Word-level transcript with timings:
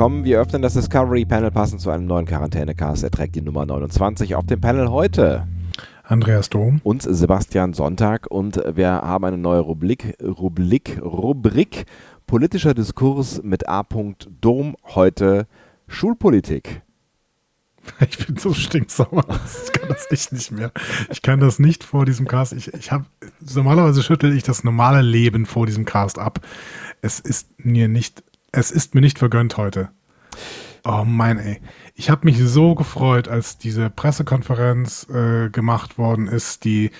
Willkommen. 0.00 0.24
Wir 0.24 0.40
öffnen 0.40 0.62
das 0.62 0.72
Discovery 0.72 1.26
Panel 1.26 1.50
passend 1.50 1.82
zu 1.82 1.90
einem 1.90 2.06
neuen 2.06 2.24
Quarantänecast. 2.24 3.04
Er 3.04 3.10
trägt 3.10 3.34
die 3.34 3.42
Nummer 3.42 3.66
29 3.66 4.34
auf 4.34 4.46
dem 4.46 4.58
Panel 4.58 4.90
heute. 4.90 5.46
Andreas 6.04 6.48
Dom. 6.48 6.80
Und 6.84 7.02
Sebastian 7.02 7.74
Sonntag. 7.74 8.26
Und 8.30 8.62
wir 8.76 8.88
haben 8.88 9.26
eine 9.26 9.36
neue 9.36 9.60
Rubrik, 9.60 10.16
Rubrik, 10.22 10.98
Rubrik 11.02 11.84
politischer 12.26 12.72
Diskurs 12.72 13.42
mit 13.42 13.68
A. 13.68 13.86
Dom. 14.40 14.74
Heute 14.94 15.46
Schulpolitik. 15.86 16.80
Ich 18.08 18.26
bin 18.26 18.36
so 18.36 18.54
stinksauer. 18.54 19.24
Ich 19.64 19.72
kann 19.72 19.88
das 19.88 20.10
echt 20.10 20.32
nicht 20.32 20.50
mehr. 20.50 20.72
Ich 21.10 21.20
kann 21.20 21.40
das 21.40 21.58
nicht 21.58 21.84
vor 21.84 22.06
diesem 22.06 22.26
Cast. 22.26 22.54
Ich, 22.54 22.72
ich 22.72 22.90
habe 22.90 23.04
normalerweise 23.54 24.02
schüttel 24.02 24.34
ich 24.34 24.44
das 24.44 24.64
normale 24.64 25.02
Leben 25.02 25.44
vor 25.44 25.66
diesem 25.66 25.84
Cast 25.84 26.18
ab. 26.18 26.40
Es 27.02 27.20
ist 27.20 27.48
mir 27.58 27.88
nicht 27.88 28.22
es 28.52 28.70
ist 28.70 28.94
mir 28.94 29.00
nicht 29.00 29.18
vergönnt 29.18 29.56
heute. 29.56 29.90
Oh 30.84 31.04
mein 31.04 31.38
ey. 31.38 31.60
Ich 31.94 32.08
habe 32.08 32.24
mich 32.24 32.38
so 32.38 32.74
gefreut, 32.74 33.28
als 33.28 33.58
diese 33.58 33.90
Pressekonferenz 33.90 35.06
äh, 35.10 35.50
gemacht 35.50 35.98
worden 35.98 36.26
ist, 36.26 36.64
die 36.64 36.90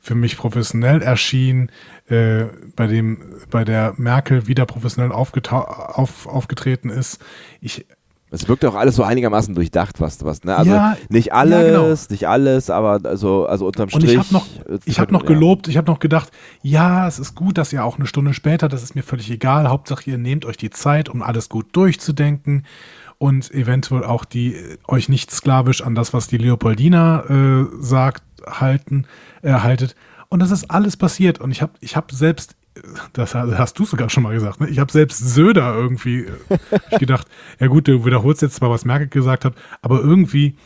für 0.00 0.16
mich 0.16 0.36
professionell 0.36 1.02
erschien, 1.02 1.70
äh, 2.08 2.46
bei 2.74 2.88
dem 2.88 3.36
bei 3.50 3.64
der 3.64 3.94
Merkel 3.96 4.48
wieder 4.48 4.66
professionell 4.66 5.12
auf, 5.12 6.26
aufgetreten 6.26 6.90
ist. 6.90 7.24
Ich 7.60 7.86
es 8.30 8.48
wirkt 8.48 8.64
auch 8.64 8.74
alles 8.74 8.96
so 8.96 9.02
einigermaßen 9.02 9.54
durchdacht, 9.54 10.00
was, 10.00 10.24
was, 10.24 10.44
ne? 10.44 10.56
Also 10.56 10.70
ja, 10.70 10.96
nicht 11.08 11.32
alles, 11.32 11.66
ja, 11.66 11.80
genau. 11.80 11.94
nicht 12.10 12.28
alles, 12.28 12.70
aber 12.70 13.00
also, 13.04 13.46
also 13.46 13.66
unterm 13.66 13.88
Strich. 13.88 14.04
Und 14.04 14.10
ich 14.10 14.18
habe 14.18 14.32
noch, 14.32 14.46
ich 14.84 15.00
habe 15.00 15.12
noch 15.12 15.24
gelobt, 15.24 15.68
ich 15.68 15.76
habe 15.76 15.90
noch 15.90 15.98
gedacht, 15.98 16.30
ja, 16.62 17.08
es 17.08 17.18
ist 17.18 17.34
gut, 17.34 17.56
dass 17.56 17.72
ihr 17.72 17.84
auch 17.84 17.96
eine 17.96 18.06
Stunde 18.06 18.34
später, 18.34 18.68
das 18.68 18.82
ist 18.82 18.94
mir 18.94 19.02
völlig 19.02 19.30
egal, 19.30 19.68
Hauptsache 19.68 20.10
ihr 20.10 20.18
nehmt 20.18 20.44
euch 20.44 20.56
die 20.56 20.70
Zeit, 20.70 21.08
um 21.08 21.22
alles 21.22 21.48
gut 21.48 21.66
durchzudenken 21.72 22.64
und 23.16 23.50
eventuell 23.52 24.04
auch 24.04 24.24
die 24.24 24.56
euch 24.86 25.08
nicht 25.08 25.30
sklavisch 25.30 25.82
an 25.82 25.94
das, 25.94 26.12
was 26.12 26.28
die 26.28 26.38
Leopoldina 26.38 27.24
äh, 27.28 27.66
sagt, 27.80 28.22
halten, 28.46 29.06
äh, 29.42 29.52
haltet. 29.52 29.96
Und 30.28 30.40
das 30.40 30.50
ist 30.50 30.70
alles 30.70 30.96
passiert. 30.96 31.40
Und 31.40 31.50
ich 31.50 31.62
habe 31.62 31.72
ich 31.80 31.96
hab 31.96 32.12
selbst 32.12 32.54
das 33.12 33.34
hast 33.34 33.78
du 33.78 33.84
sogar 33.84 34.10
schon 34.10 34.22
mal 34.22 34.34
gesagt, 34.34 34.60
ne? 34.60 34.68
Ich 34.68 34.78
habe 34.78 34.92
selbst 34.92 35.18
Söder 35.18 35.74
irgendwie 35.74 36.26
äh, 36.26 36.98
gedacht, 36.98 37.26
ja 37.58 37.66
gut, 37.66 37.88
du 37.88 38.04
wiederholst 38.04 38.42
jetzt 38.42 38.56
zwar, 38.56 38.70
was 38.70 38.84
Merkel 38.84 39.08
gesagt 39.08 39.44
hat, 39.44 39.54
aber 39.82 40.00
irgendwie 40.00 40.56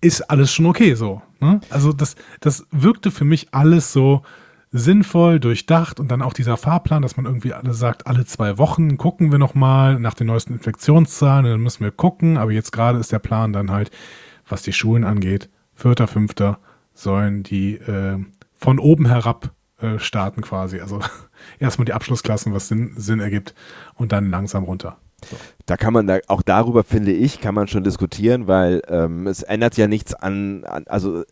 ist 0.00 0.22
alles 0.22 0.52
schon 0.52 0.66
okay 0.66 0.94
so. 0.94 1.22
Ne? 1.40 1.60
Also 1.70 1.92
das, 1.92 2.16
das 2.40 2.66
wirkte 2.70 3.10
für 3.10 3.24
mich 3.24 3.48
alles 3.52 3.92
so 3.92 4.22
sinnvoll, 4.70 5.38
durchdacht 5.38 6.00
und 6.00 6.10
dann 6.10 6.20
auch 6.20 6.32
dieser 6.32 6.56
Fahrplan, 6.56 7.00
dass 7.00 7.16
man 7.16 7.26
irgendwie 7.26 7.54
alle 7.54 7.72
sagt, 7.72 8.06
alle 8.06 8.26
zwei 8.26 8.58
Wochen 8.58 8.98
gucken 8.98 9.30
wir 9.30 9.38
nochmal 9.38 10.00
nach 10.00 10.14
den 10.14 10.26
neuesten 10.26 10.54
Infektionszahlen 10.54 11.46
und 11.46 11.52
dann 11.52 11.60
müssen 11.60 11.84
wir 11.84 11.92
gucken, 11.92 12.36
aber 12.36 12.50
jetzt 12.50 12.72
gerade 12.72 12.98
ist 12.98 13.12
der 13.12 13.20
Plan 13.20 13.52
dann 13.52 13.70
halt, 13.70 13.90
was 14.48 14.62
die 14.62 14.72
Schulen 14.72 15.04
angeht, 15.04 15.48
vierter, 15.74 16.08
fünfter 16.08 16.58
sollen 16.92 17.44
die 17.44 17.76
äh, 17.76 18.18
von 18.54 18.78
oben 18.78 19.06
herab 19.06 19.52
äh, 19.84 19.98
starten 19.98 20.42
quasi. 20.42 20.80
Also 20.80 21.00
erstmal 21.58 21.84
die 21.84 21.92
Abschlussklassen, 21.92 22.52
was 22.54 22.68
Sinn, 22.68 22.94
Sinn 22.96 23.20
ergibt 23.20 23.54
und 23.94 24.12
dann 24.12 24.30
langsam 24.30 24.64
runter. 24.64 24.96
So. 25.30 25.36
Da 25.66 25.76
kann 25.76 25.92
man 25.92 26.06
da, 26.06 26.18
auch 26.28 26.42
darüber 26.42 26.84
finde 26.84 27.12
ich, 27.12 27.40
kann 27.40 27.54
man 27.54 27.68
schon 27.68 27.84
diskutieren, 27.84 28.46
weil 28.46 28.82
ähm, 28.88 29.26
es 29.26 29.42
ändert 29.42 29.76
ja 29.76 29.86
nichts 29.88 30.14
an, 30.14 30.64
an 30.64 30.84
also 30.86 31.24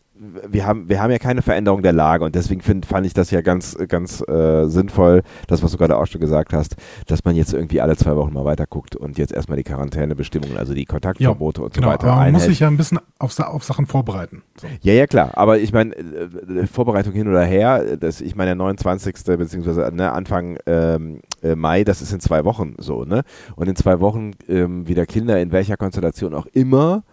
wir 0.47 0.65
haben, 0.65 0.89
wir 0.89 1.01
haben 1.01 1.11
ja 1.11 1.19
keine 1.19 1.41
Veränderung 1.41 1.81
der 1.81 1.93
Lage 1.93 2.23
und 2.23 2.35
deswegen 2.35 2.61
find, 2.61 2.85
fand 2.85 3.05
ich 3.05 3.13
das 3.13 3.31
ja 3.31 3.41
ganz, 3.41 3.77
ganz 3.87 4.21
äh, 4.27 4.65
sinnvoll, 4.67 5.23
das, 5.47 5.63
was 5.63 5.71
du 5.71 5.77
gerade 5.77 5.97
auch 5.97 6.05
schon 6.05 6.21
gesagt 6.21 6.53
hast, 6.53 6.75
dass 7.07 7.23
man 7.23 7.35
jetzt 7.35 7.53
irgendwie 7.53 7.81
alle 7.81 7.95
zwei 7.95 8.15
Wochen 8.15 8.33
mal 8.33 8.45
weiter 8.45 8.65
guckt 8.65 8.95
und 8.95 9.17
jetzt 9.17 9.33
erstmal 9.33 9.57
die 9.57 9.63
Quarantänebestimmungen, 9.63 10.57
also 10.57 10.73
die 10.73 10.85
Kontaktverbote 10.85 11.61
ja, 11.61 11.65
und 11.65 11.73
genau, 11.73 11.87
so 11.87 11.93
weiter. 11.93 12.03
Aber 12.03 12.11
man 12.11 12.19
einhält. 12.19 12.33
muss 12.33 12.43
sich 12.45 12.59
ja 12.59 12.67
ein 12.67 12.77
bisschen 12.77 12.99
auf, 13.19 13.37
auf 13.39 13.63
Sachen 13.63 13.85
vorbereiten. 13.85 14.43
So. 14.59 14.67
Ja, 14.81 14.93
ja, 14.93 15.07
klar. 15.07 15.31
Aber 15.35 15.59
ich 15.59 15.73
meine, 15.73 15.95
äh, 15.95 16.67
Vorbereitung 16.67 17.13
hin 17.13 17.27
oder 17.27 17.43
her, 17.43 17.97
das, 17.97 18.21
ich 18.21 18.35
meine, 18.35 18.49
der 18.49 18.55
29. 18.55 19.15
beziehungsweise 19.37 19.91
ne, 19.93 20.11
Anfang 20.11 20.57
ähm, 20.65 21.21
äh, 21.41 21.55
Mai, 21.55 21.83
das 21.83 22.01
ist 22.01 22.13
in 22.13 22.19
zwei 22.19 22.45
Wochen 22.45 22.75
so, 22.77 23.03
ne? 23.03 23.23
Und 23.55 23.67
in 23.67 23.75
zwei 23.75 23.99
Wochen 23.99 24.31
ähm, 24.47 24.87
wieder 24.87 25.05
Kinder 25.05 25.39
in 25.39 25.51
welcher 25.51 25.77
Konstellation 25.77 26.33
auch 26.33 26.45
immer 26.47 27.03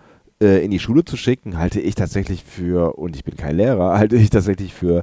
äh, 0.43 0.65
in 0.65 0.71
die 0.71 0.79
Schule 0.79 1.05
zu 1.05 1.17
schicken, 1.17 1.59
halte 1.59 1.81
ich 1.81 1.95
tatsächlich 1.95 2.45
für, 2.45 2.99
und 2.99 3.17
ich 3.17 3.25
bin 3.25 3.37
kein 3.37 3.57
Lehrer, 3.57 3.95
halte 3.99 4.17
ich 4.17 4.31
tatsächlich 4.31 4.75
für 4.75 5.03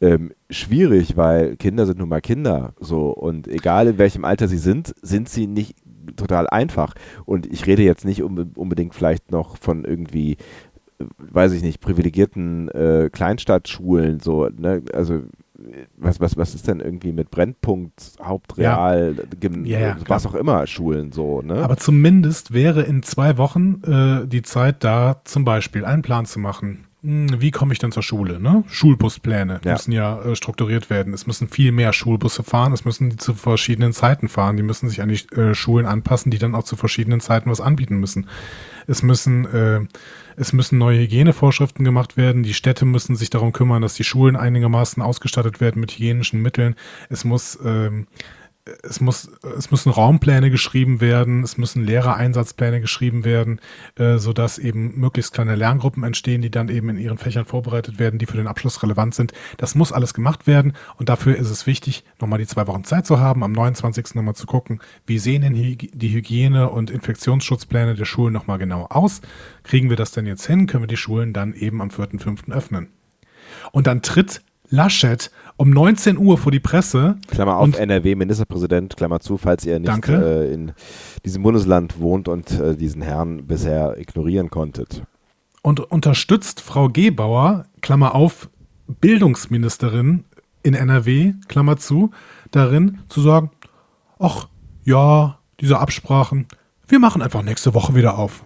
ähm, 0.00 0.32
schwierig, 0.50 1.16
weil 1.16 1.56
Kinder 1.56 1.86
sind 1.86 1.98
nun 1.98 2.08
mal 2.08 2.20
Kinder. 2.20 2.74
So, 2.80 3.10
und 3.10 3.48
egal 3.48 3.88
in 3.88 3.98
welchem 3.98 4.24
Alter 4.24 4.48
sie 4.48 4.58
sind, 4.58 4.94
sind 5.02 5.28
sie 5.28 5.46
nicht 5.46 5.76
total 6.16 6.48
einfach. 6.48 6.94
Und 7.24 7.46
ich 7.46 7.66
rede 7.66 7.82
jetzt 7.82 8.04
nicht 8.04 8.22
unbedingt 8.22 8.94
vielleicht 8.94 9.30
noch 9.30 9.56
von 9.56 9.84
irgendwie 9.84 10.32
äh, 10.98 11.04
weiß 11.18 11.52
ich 11.52 11.62
nicht, 11.62 11.80
privilegierten 11.80 12.68
äh, 12.68 13.08
Kleinstadtschulen, 13.12 14.20
so, 14.20 14.48
ne? 14.48 14.82
Also 14.92 15.22
was, 15.96 16.20
was, 16.20 16.36
was 16.36 16.54
ist 16.54 16.68
denn 16.68 16.80
irgendwie 16.80 17.12
mit 17.12 17.30
Brennpunkt, 17.30 18.12
Hauptreal, 18.22 19.16
ja. 19.64 19.78
ja, 19.78 19.96
was 20.06 20.26
auch 20.26 20.34
immer, 20.34 20.66
Schulen 20.66 21.12
so, 21.12 21.42
ne? 21.42 21.56
Aber 21.56 21.76
zumindest 21.76 22.52
wäre 22.52 22.82
in 22.82 23.02
zwei 23.02 23.38
Wochen 23.38 23.82
äh, 23.84 24.26
die 24.26 24.42
Zeit 24.42 24.84
da, 24.84 25.20
zum 25.24 25.44
Beispiel 25.44 25.84
einen 25.84 26.02
Plan 26.02 26.26
zu 26.26 26.38
machen. 26.38 26.86
Hm, 27.04 27.38
wie 27.38 27.50
komme 27.50 27.74
ich 27.74 27.78
denn 27.78 27.92
zur 27.92 28.02
Schule? 28.02 28.40
Ne? 28.40 28.64
Schulbuspläne 28.66 29.60
ja. 29.62 29.72
müssen 29.72 29.92
ja 29.92 30.22
äh, 30.22 30.34
strukturiert 30.34 30.88
werden. 30.88 31.12
Es 31.12 31.26
müssen 31.26 31.48
viel 31.48 31.70
mehr 31.70 31.92
Schulbusse 31.92 32.42
fahren. 32.42 32.72
Es 32.72 32.86
müssen 32.86 33.10
die 33.10 33.16
zu 33.16 33.34
verschiedenen 33.34 33.92
Zeiten 33.92 34.28
fahren. 34.28 34.56
Die 34.56 34.62
müssen 34.62 34.88
sich 34.88 35.02
an 35.02 35.10
die 35.10 35.20
äh, 35.36 35.54
Schulen 35.54 35.84
anpassen, 35.84 36.30
die 36.30 36.38
dann 36.38 36.54
auch 36.54 36.64
zu 36.64 36.76
verschiedenen 36.76 37.20
Zeiten 37.20 37.50
was 37.50 37.60
anbieten 37.60 38.00
müssen. 38.00 38.28
Es 38.86 39.02
müssen 39.02 39.44
äh, 39.44 39.80
es 40.36 40.52
müssen 40.52 40.78
neue 40.78 41.00
Hygienevorschriften 41.00 41.84
gemacht 41.84 42.16
werden. 42.16 42.42
Die 42.42 42.54
Städte 42.54 42.86
müssen 42.86 43.16
sich 43.16 43.30
darum 43.30 43.52
kümmern, 43.52 43.82
dass 43.82 43.94
die 43.94 44.04
Schulen 44.04 44.34
einigermaßen 44.34 45.02
ausgestattet 45.02 45.60
werden 45.60 45.80
mit 45.80 45.92
hygienischen 45.92 46.40
Mitteln. 46.42 46.74
Es 47.08 47.24
muss 47.24 47.58
ähm, 47.64 48.06
es, 48.82 49.00
muss, 49.00 49.30
es 49.58 49.70
müssen 49.70 49.90
Raumpläne 49.90 50.50
geschrieben 50.50 51.00
werden, 51.00 51.42
es 51.42 51.58
müssen 51.58 51.84
Lehrereinsatzpläne 51.84 52.80
geschrieben 52.80 53.24
werden, 53.24 53.60
äh, 53.96 54.16
sodass 54.16 54.58
eben 54.58 54.98
möglichst 54.98 55.34
kleine 55.34 55.54
Lerngruppen 55.54 56.02
entstehen, 56.02 56.40
die 56.40 56.50
dann 56.50 56.70
eben 56.70 56.88
in 56.88 56.96
ihren 56.96 57.18
Fächern 57.18 57.44
vorbereitet 57.44 57.98
werden, 57.98 58.18
die 58.18 58.26
für 58.26 58.38
den 58.38 58.46
Abschluss 58.46 58.82
relevant 58.82 59.14
sind. 59.14 59.32
Das 59.58 59.74
muss 59.74 59.92
alles 59.92 60.14
gemacht 60.14 60.46
werden 60.46 60.72
und 60.96 61.10
dafür 61.10 61.36
ist 61.36 61.50
es 61.50 61.66
wichtig, 61.66 62.04
nochmal 62.20 62.38
die 62.38 62.46
zwei 62.46 62.66
Wochen 62.66 62.84
Zeit 62.84 63.06
zu 63.06 63.20
haben, 63.20 63.44
am 63.44 63.52
29. 63.52 64.14
nochmal 64.14 64.34
zu 64.34 64.46
gucken, 64.46 64.80
wie 65.06 65.18
sehen 65.18 65.42
denn 65.42 65.54
die 65.54 66.14
Hygiene- 66.14 66.70
und 66.70 66.90
Infektionsschutzpläne 66.90 67.94
der 67.94 68.06
Schulen 68.06 68.32
nochmal 68.32 68.58
genau 68.58 68.86
aus. 68.86 69.20
Kriegen 69.62 69.90
wir 69.90 69.96
das 69.96 70.12
denn 70.12 70.26
jetzt 70.26 70.46
hin? 70.46 70.66
Können 70.66 70.84
wir 70.84 70.88
die 70.88 70.96
Schulen 70.96 71.34
dann 71.34 71.52
eben 71.52 71.82
am 71.82 71.88
4.5. 71.88 72.50
öffnen? 72.50 72.88
Und 73.72 73.86
dann 73.86 74.00
tritt 74.00 74.42
Laschet 74.70 75.30
um 75.56 75.70
19 75.70 76.18
Uhr 76.18 76.38
vor 76.38 76.52
die 76.52 76.60
Presse. 76.60 77.16
Klammer 77.28 77.56
auf, 77.56 77.78
NRW-Ministerpräsident, 77.78 78.96
Klammer 78.96 79.20
zu, 79.20 79.38
falls 79.38 79.64
ihr 79.64 79.78
nicht 79.78 80.08
äh, 80.08 80.52
in 80.52 80.72
diesem 81.24 81.42
Bundesland 81.42 82.00
wohnt 82.00 82.28
und 82.28 82.50
äh, 82.58 82.76
diesen 82.76 83.02
Herrn 83.02 83.46
bisher 83.46 83.96
ignorieren 83.98 84.50
konntet. 84.50 85.02
Und 85.62 85.80
unterstützt 85.80 86.60
Frau 86.60 86.88
Gebauer, 86.88 87.66
Klammer 87.80 88.14
auf, 88.14 88.50
Bildungsministerin 88.86 90.24
in 90.62 90.74
NRW, 90.74 91.34
Klammer 91.48 91.76
zu, 91.76 92.10
darin 92.50 92.98
zu 93.08 93.20
sagen, 93.22 93.50
ach 94.18 94.48
ja, 94.84 95.38
diese 95.60 95.78
Absprachen, 95.78 96.46
wir 96.86 96.98
machen 96.98 97.22
einfach 97.22 97.42
nächste 97.42 97.72
Woche 97.74 97.94
wieder 97.94 98.18
auf. 98.18 98.44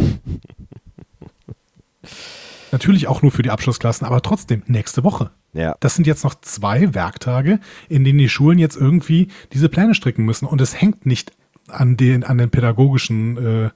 Natürlich 2.72 3.08
auch 3.08 3.22
nur 3.22 3.32
für 3.32 3.42
die 3.42 3.52
Abschlussklassen, 3.52 4.06
aber 4.06 4.22
trotzdem 4.22 4.64
nächste 4.68 5.04
Woche. 5.04 5.32
Ja. 5.54 5.76
Das 5.80 5.96
sind 5.96 6.08
jetzt 6.08 6.24
noch 6.24 6.36
zwei 6.42 6.94
Werktage, 6.94 7.60
in 7.88 8.04
denen 8.04 8.20
die 8.20 8.30
Schulen 8.30 8.60
jetzt 8.60 8.76
irgendwie 8.76 9.30
diese 9.54 9.70
Pläne 9.70 9.96
stricken 9.96 10.26
müssen. 10.26 10.46
Und 10.46 10.62
es 10.62 10.80
hängt 10.80 11.06
nicht 11.06 11.32
an 11.68 11.98
den, 11.98 12.24
an 12.24 12.38
den 12.38 12.50
pädagogischen 12.50 13.38
äh, 13.38 13.70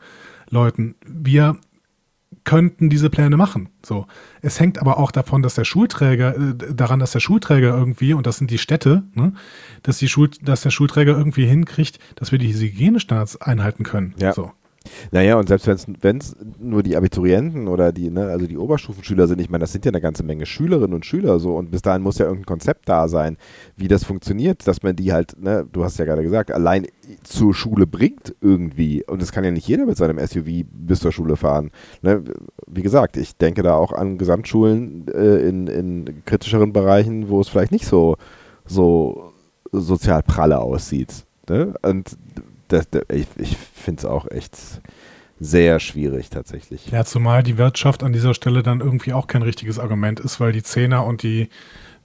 Leuten. 0.50 0.96
Wir 1.06 1.58
könnten 2.44 2.90
diese 2.90 3.10
Pläne 3.10 3.38
machen. 3.38 3.70
So. 3.86 4.06
Es 4.42 4.60
hängt 4.60 4.80
aber 4.80 4.98
auch 4.98 5.12
davon, 5.12 5.42
dass 5.42 5.56
der 5.56 5.64
Schulträger, 5.64 6.36
äh, 6.36 6.74
daran, 6.74 7.00
dass 7.00 7.12
der 7.12 7.20
Schulträger 7.20 7.70
irgendwie, 7.70 8.14
und 8.14 8.28
das 8.28 8.38
sind 8.38 8.52
die 8.52 8.58
Städte, 8.58 9.04
ne, 9.14 9.34
dass, 9.82 9.98
die 9.98 10.10
Schul, 10.10 10.30
dass 10.42 10.62
der 10.62 10.72
Schulträger 10.72 11.18
irgendwie 11.18 11.46
hinkriegt, 11.46 12.00
dass 12.16 12.32
wir 12.32 12.40
diese 12.40 12.66
Hygienestandards 12.66 13.42
einhalten 13.42 13.84
können. 13.84 14.14
Ja. 14.18 14.34
So. 14.34 14.52
Naja, 15.12 15.38
und 15.38 15.48
selbst 15.48 15.88
wenn 16.02 16.18
es 16.18 16.36
nur 16.60 16.84
die 16.84 16.96
Abiturienten 16.98 17.68
oder 17.68 17.92
die, 17.92 18.10
ne, 18.10 18.26
also 18.28 18.48
die 18.48 18.58
Oberstufenschüler 18.58 19.28
sind, 19.28 19.40
ich 19.40 19.50
meine, 19.50 19.62
das 19.64 19.72
sind 19.72 19.86
ja 19.86 19.92
eine 19.92 20.02
ganze 20.02 20.24
Menge 20.24 20.46
Schülerinnen 20.46 20.94
und 20.94 21.06
Schüler 21.06 21.40
so 21.40 21.56
und 21.56 21.72
bis 21.72 21.82
dahin 21.82 22.02
muss 22.02 22.18
ja 22.18 22.26
irgendein 22.26 22.46
Konzept 22.46 22.90
da 22.90 23.08
sein, 23.08 23.38
wie 23.78 23.88
das 23.88 24.04
funktioniert, 24.04 24.68
dass 24.68 24.84
man 24.84 24.96
die 24.96 25.14
halt, 25.14 25.42
ne, 25.42 25.66
du 25.72 25.84
hast 25.84 25.98
ja 26.00 26.06
gerade 26.06 26.24
gesagt, 26.24 26.52
allein 26.52 26.88
zur 27.24 27.54
Schule 27.54 27.88
bringt 27.88 28.36
irgendwie. 28.42 29.04
Und 29.06 29.22
es 29.22 29.32
kann 29.32 29.44
ja 29.44 29.52
nicht 29.52 29.68
jeder 29.68 29.86
mit 29.86 29.98
seinem 29.98 30.20
SUV 30.20 30.66
bis 30.72 31.00
zur 31.00 31.12
Schule 31.12 31.36
fahren. 31.36 31.72
Ne? 32.02 32.24
Wie 32.68 32.82
gesagt, 32.82 33.18
ich 33.18 33.38
denke 33.38 33.64
da 33.64 33.76
auch 33.76 33.92
an 33.92 34.18
Gesamtschulen 34.18 35.08
äh, 35.08 35.48
in, 35.48 35.68
in 35.68 36.24
kritischeren 36.26 36.74
Bereichen, 36.74 37.30
wo 37.30 37.42
es 37.42 37.50
vielleicht 37.50 37.72
nicht 37.72 37.86
so, 37.86 38.16
so 38.66 39.34
sozial 39.72 40.24
pralle 40.24 40.60
aussieht. 40.60 41.26
Ne? 41.50 41.74
Und 41.82 42.18
das, 42.74 42.88
ich, 43.12 43.28
ich 43.38 43.58
finde 43.58 44.00
es 44.00 44.06
auch 44.06 44.30
echt 44.30 44.58
sehr 45.40 45.80
schwierig 45.80 46.30
tatsächlich. 46.30 46.88
Ja, 46.88 47.04
zumal 47.06 47.44
die 47.44 47.58
Wirtschaft 47.58 48.04
an 48.04 48.14
dieser 48.14 48.34
Stelle 48.34 48.64
dann 48.64 48.80
irgendwie 48.80 49.14
auch 49.14 49.28
kein 49.28 49.42
richtiges 49.42 49.80
Argument 49.80 50.20
ist, 50.20 50.40
weil 50.40 50.52
die 50.52 50.64
Zehner 50.64 51.06
und 51.06 51.24
die 51.24 51.50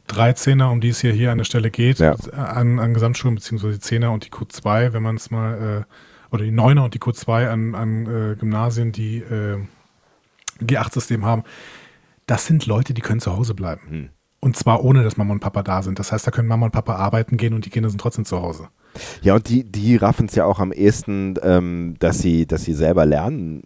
13er, 0.09 0.71
um 0.71 0.81
die 0.81 0.89
es 0.89 1.01
hier, 1.01 1.13
hier 1.13 1.31
an 1.31 1.39
der 1.39 1.45
Stelle 1.45 1.71
geht, 1.71 1.99
Ja. 1.99 2.15
an, 2.33 2.79
an 2.79 2.95
Gesamtschulen, 2.95 3.35
beziehungsweise 3.35 3.79
die 3.79 3.85
10er 3.85 4.09
und 4.09 4.25
die 4.25 4.31
Q2, 4.31 4.93
wenn 4.93 5.03
man 5.03 5.17
es 5.17 5.31
mal, 5.31 5.85
äh, 5.87 6.35
oder 6.35 6.45
die 6.45 6.53
9er 6.53 6.85
und 6.85 6.95
die 6.95 6.99
Q2 7.01 7.49
an, 7.49 7.75
an 7.75 8.07
äh, 8.07 8.37
Gymnasien, 8.37 8.93
die 8.93 9.19
äh, 9.19 9.59
G8-System 10.63 11.25
haben, 11.25 11.45
das 12.27 12.47
sind 12.47 12.67
Leute, 12.67 12.95
die 12.95 13.01
können 13.03 13.21
zu 13.21 13.37
Hause 13.37 13.55
bleiben. 13.55 13.83
Hm. 13.89 14.09
Und 14.41 14.57
zwar 14.57 14.85
ohne, 14.85 15.03
dass 15.03 15.17
Mama 15.17 15.33
und 15.33 15.41
Papa 15.41 15.63
da 15.63 15.83
sind. 15.83 15.99
Das 15.99 16.13
heißt, 16.13 16.27
da 16.27 16.31
können 16.31 16.49
Mama 16.49 16.67
und 16.67 16.73
Papa 16.73 16.95
arbeiten 16.97 17.37
gehen 17.37 17.55
und 17.55 17.65
die 17.65 17.71
Kinder 17.71 17.89
sind 17.91 18.01
trotzdem 18.01 18.25
zu 18.25 18.41
Hause. 18.41 18.69
Ja, 19.23 19.35
und 19.35 19.49
die, 19.49 19.65
die 19.65 19.97
raffen 19.97 20.27
es 20.27 20.35
ja 20.35 20.45
auch 20.45 20.59
am 20.59 20.73
ehesten, 20.73 21.35
ähm, 21.43 21.97
dass 21.99 22.19
sie, 22.19 22.47
dass 22.47 22.65
sie 22.65 22.75
selber 22.75 23.07
lernen 23.07 23.63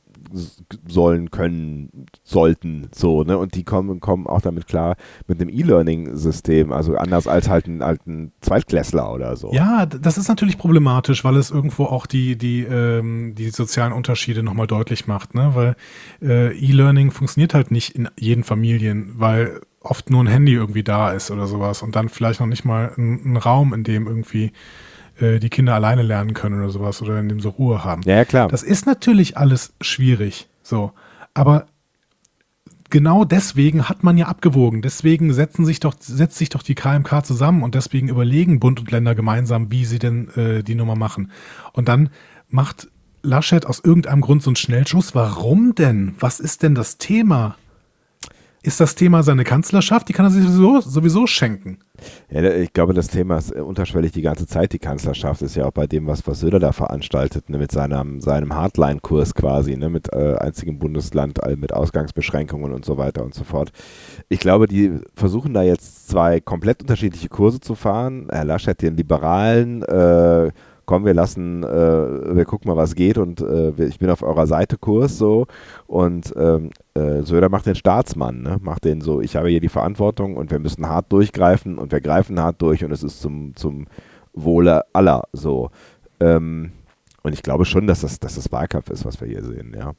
sollen, 0.87 1.31
können, 1.31 2.07
sollten, 2.25 2.89
so, 2.95 3.23
ne? 3.23 3.37
Und 3.39 3.55
die 3.55 3.65
kommen, 3.65 4.01
kommen 4.01 4.27
auch 4.27 4.41
damit 4.41 4.67
klar 4.67 4.97
mit 5.27 5.41
einem 5.41 5.51
E-Learning-System, 5.51 6.73
also 6.73 6.97
anders 6.97 7.27
als 7.27 7.49
halt 7.49 7.67
ein, 7.67 7.83
halt 7.83 8.07
ein 8.07 8.33
Zweitklässler 8.41 9.13
oder 9.13 9.37
so. 9.37 9.53
Ja, 9.53 9.87
das 9.87 10.19
ist 10.19 10.29
natürlich 10.29 10.59
problematisch, 10.59 11.25
weil 11.25 11.37
es 11.37 11.51
irgendwo 11.51 11.85
auch 11.85 12.07
die, 12.07 12.37
die, 12.37 12.63
ähm, 12.63 13.35
die 13.35 13.51
sozialen 13.51 13.93
Unterschiede 13.93 14.43
nochmal 14.43 14.67
deutlich 14.67 15.07
macht, 15.07 15.35
ne? 15.35 15.51
Weil 15.55 15.77
äh, 16.23 16.57
E-Learning 16.57 17.11
funktioniert 17.11 17.55
halt 17.55 17.71
nicht 17.71 17.95
in 17.95 18.09
jeden 18.19 18.45
Familien, 18.45 19.13
weil 19.17 19.61
oft 19.81 20.11
nur 20.11 20.23
ein 20.23 20.29
Handy 20.29 20.53
irgendwie 20.53 20.85
da 20.85 21.11
ist 21.11 21.31
oder 21.31 21.47
sowas 21.47 21.83
und 21.83 21.97
dann 21.97 22.09
vielleicht 22.09 22.41
noch 22.41 22.47
nicht 22.47 22.65
mal 22.65 22.93
ein, 22.97 23.33
ein 23.33 23.37
Raum, 23.37 23.75
in 23.75 23.85
dem 23.85 24.07
irgendwie 24.07 24.53
äh, 25.21 25.39
die 25.39 25.51
Kinder 25.51 25.75
alleine 25.75 26.03
lernen 26.03 26.35
können 26.35 26.61
oder 26.61 26.71
sowas 26.71 27.03
oder 27.03 27.19
in 27.19 27.29
dem 27.29 27.41
sie 27.41 27.49
Ruhe 27.49 27.85
haben. 27.85 28.03
Ja, 28.05 28.17
ja, 28.17 28.25
klar. 28.25 28.49
Das 28.49 28.63
ist 28.63 28.87
natürlich 28.87 29.37
alles 29.37 29.75
schwierig, 29.81 30.49
so. 30.63 30.93
Aber 31.35 31.67
genau 32.91 33.25
deswegen 33.25 33.89
hat 33.89 34.05
man 34.05 34.17
ja 34.19 34.27
abgewogen. 34.27 34.83
Deswegen 34.83 35.33
setzen 35.33 35.65
sich 35.65 35.81
doch, 35.81 35.95
setzt 35.99 36.39
sich 36.39 36.51
doch 36.51 36.63
die 36.63 36.75
KMK 36.75 37.25
zusammen 37.25 37.63
und 37.63 37.75
deswegen 37.75 38.09
überlegen 38.09 38.61
Bund 38.61 38.81
und 38.81 38.91
Länder 38.91 39.15
gemeinsam, 39.15 39.73
wie 39.73 39.85
sie 39.85 39.99
denn 39.99 40.29
äh, 40.37 40.63
die 40.63 40.75
Nummer 40.75 40.95
machen. 40.95 41.33
Und 41.73 41.89
dann 41.89 42.11
macht 42.49 42.89
Laschet 43.23 43.67
aus 43.67 43.81
irgendeinem 43.81 44.21
Grund 44.21 44.43
so 44.43 44.51
einen 44.51 44.57
Schnellschuss. 44.57 45.15
Warum 45.15 45.75
denn? 45.75 46.15
Was 46.21 46.39
ist 46.39 46.63
denn 46.63 46.75
das 46.75 46.99
Thema? 46.99 47.57
Ist 48.65 48.79
das 48.79 48.95
Thema 48.95 49.25
seine 49.25 49.43
Kanzlerschaft? 49.43 50.09
Die 50.09 50.13
kann 50.13 50.27
er 50.27 50.31
sich 50.31 50.45
sowieso, 50.45 50.81
sowieso 50.81 51.27
schenken. 51.27 51.79
Ja, 52.31 52.45
ich 52.45 52.73
glaube, 52.73 52.95
das 52.95 53.09
Thema 53.09 53.39
ist 53.39 53.51
äh, 53.51 53.61
unterschwellig 53.61 54.13
die 54.13 54.23
ganze 54.23 54.47
Zeit. 54.47 54.73
Die 54.73 54.79
Kanzlerschaft 54.79 55.43
ist 55.43 55.57
ja 55.57 55.67
auch 55.67 55.73
bei 55.73 55.89
dem, 55.89 56.07
was, 56.07 56.25
was 56.29 56.39
Söder 56.39 56.61
da 56.61 56.71
veranstaltet, 56.71 57.51
ne, 57.51 57.59
mit 57.59 57.73
seinem, 57.73 58.21
seinem 58.21 58.55
Hardline-Kurs 58.55 59.35
quasi, 59.35 59.77
ne, 59.77 59.89
mit 59.89 60.13
äh, 60.13 60.37
einzigem 60.37 60.79
Bundesland, 60.79 61.41
mit 61.57 61.73
Ausgangsbeschränkungen 61.73 62.73
und 62.73 62.85
so 62.85 62.99
weiter 62.99 63.25
und 63.25 63.35
so 63.35 63.43
fort. 63.43 63.73
Ich 64.29 64.39
glaube, 64.39 64.69
die 64.69 64.93
versuchen 65.15 65.55
da 65.55 65.63
jetzt 65.63 66.09
zwei 66.09 66.39
komplett 66.39 66.83
unterschiedliche 66.83 67.29
Kurse 67.29 67.59
zu 67.59 67.75
fahren. 67.75 68.29
Herr 68.31 68.45
Laschet 68.45 68.81
den 68.81 68.97
liberalen, 68.97 69.83
äh, 69.83 70.53
komm, 70.85 71.05
wir 71.05 71.15
lassen, 71.15 71.63
äh, 71.63 72.37
wir 72.37 72.45
gucken 72.45 72.69
mal, 72.69 72.77
was 72.77 72.95
geht 72.95 73.19
und 73.19 73.41
äh, 73.41 73.73
ich 73.85 73.99
bin 73.99 74.11
auf 74.11 74.23
eurer 74.23 74.47
Seite 74.47 74.79
Kurs 74.79 75.19
so 75.19 75.47
und 75.87 76.33
ähm, 76.37 76.71
äh, 76.95 77.23
Söder 77.23 77.49
macht 77.49 77.67
den 77.67 77.75
Staatsmann, 77.75 78.43
ne? 78.43 78.59
macht 78.61 78.85
den 78.85 79.01
so, 79.01 79.21
ich 79.21 79.37
habe 79.37 79.49
hier 79.49 79.61
die 79.61 79.69
Verantwortung 79.69 80.37
und 80.37 80.51
wir 80.51 80.59
müssen 80.59 80.89
hart 80.89 81.13
durchgreifen 81.13 81.79
und 81.79 81.93
wir 81.93 82.01
greifen 82.01 82.41
hart 82.41 82.61
durch 82.63 82.85
und 82.85 82.93
es 82.93 83.03
ist 83.03 83.21
zum, 83.21 83.55
zum 83.57 83.87
Wohle 84.33 84.83
aller 84.93 85.25
so. 85.33 85.71
Ähm, 86.21 86.73
und 87.23 87.33
ich 87.33 87.43
glaube 87.43 87.65
schon, 87.65 87.87
dass 87.87 88.01
das, 88.01 88.21
dass 88.21 88.35
das 88.35 88.51
Wahlkampf 88.51 88.91
ist, 88.91 89.05
was 89.05 89.21
wir 89.21 89.29
hier 89.29 89.45
sehen, 89.45 89.75
ja. 89.79 89.93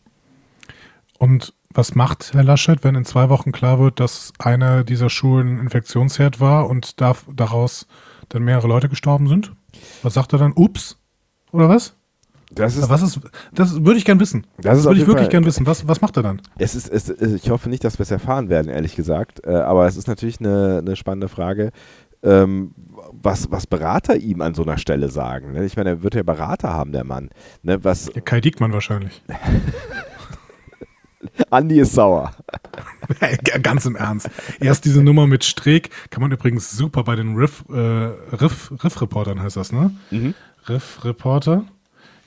Und 1.19 1.53
was 1.69 1.95
macht 1.95 2.33
Herr 2.33 2.43
Laschet, 2.43 2.83
wenn 2.83 2.95
in 2.95 3.05
zwei 3.05 3.29
Wochen 3.29 3.51
klar 3.51 3.79
wird, 3.79 3.99
dass 3.99 4.33
eine 4.39 4.83
dieser 4.83 5.09
Schulen 5.09 5.59
Infektionsherd 5.59 6.39
war 6.39 6.69
und 6.69 6.99
darf, 7.01 7.25
daraus 7.33 7.87
dann 8.29 8.43
mehrere 8.43 8.67
Leute 8.67 8.89
gestorben 8.89 9.27
sind? 9.27 9.53
Was 10.01 10.13
sagt 10.13 10.33
er 10.33 10.39
dann? 10.39 10.53
Ups? 10.53 10.97
Oder 11.51 11.69
was? 11.69 11.95
Das 12.51 12.77
ist, 12.77 12.87
was 12.89 13.01
ist, 13.01 13.19
das 13.51 13.83
würde 13.83 13.97
ich 13.97 14.05
gern 14.05 14.19
wissen. 14.19 14.45
Das 14.59 14.79
auf 14.79 14.85
würde 14.85 14.99
ich 15.01 15.07
wirklich 15.07 15.23
Fall- 15.25 15.31
gern 15.31 15.45
wissen. 15.45 15.65
Was, 15.65 15.87
was 15.87 16.01
macht 16.01 16.17
er 16.17 16.23
dann? 16.23 16.41
es 16.59 16.75
ist, 16.75 16.87
es, 16.87 17.09
ich 17.09 17.49
hoffe 17.49 17.67
nicht, 17.69 17.83
dass 17.83 17.97
wir 17.97 18.03
es 18.03 18.11
erfahren 18.11 18.49
werden, 18.49 18.69
ehrlich 18.69 18.95
gesagt. 18.95 19.43
Äh, 19.45 19.53
aber 19.55 19.87
es 19.87 19.97
ist 19.97 20.07
natürlich 20.07 20.39
eine, 20.39 20.79
eine 20.85 20.95
spannende 20.95 21.29
Frage, 21.29 21.71
ähm, 22.21 22.75
was, 23.11 23.49
was 23.51 23.65
Berater 23.65 24.15
ihm 24.17 24.41
an 24.41 24.53
so 24.53 24.61
einer 24.61 24.77
Stelle 24.77 25.09
sagen. 25.09 25.53
Ne? 25.53 25.65
Ich 25.65 25.75
meine, 25.77 25.89
er 25.89 26.03
wird 26.03 26.13
ja 26.15 26.21
Berater 26.23 26.71
haben, 26.71 26.91
der 26.91 27.03
Mann. 27.03 27.29
Ne? 27.63 27.83
Was, 27.83 28.11
Ja, 28.13 28.21
Kai 28.21 28.39
Diekmann 28.39 28.71
wahrscheinlich. 28.71 29.23
Andi 31.49 31.79
ist 31.79 31.93
sauer. 31.93 32.31
Ganz 33.61 33.85
im 33.85 33.95
Ernst. 33.95 34.29
Erst 34.59 34.85
diese 34.85 35.03
Nummer 35.03 35.27
mit 35.27 35.43
Streeck 35.43 35.89
kann 36.09 36.21
man 36.21 36.31
übrigens 36.31 36.71
super 36.71 37.03
bei 37.03 37.15
den 37.15 37.35
Riff, 37.35 37.63
äh, 37.69 37.75
Riff, 37.75 38.71
Riff-Reportern 38.83 39.41
heißt 39.41 39.57
das, 39.57 39.71
ne? 39.71 39.91
Mhm. 40.11 40.33
Riff-Reporter? 40.67 41.65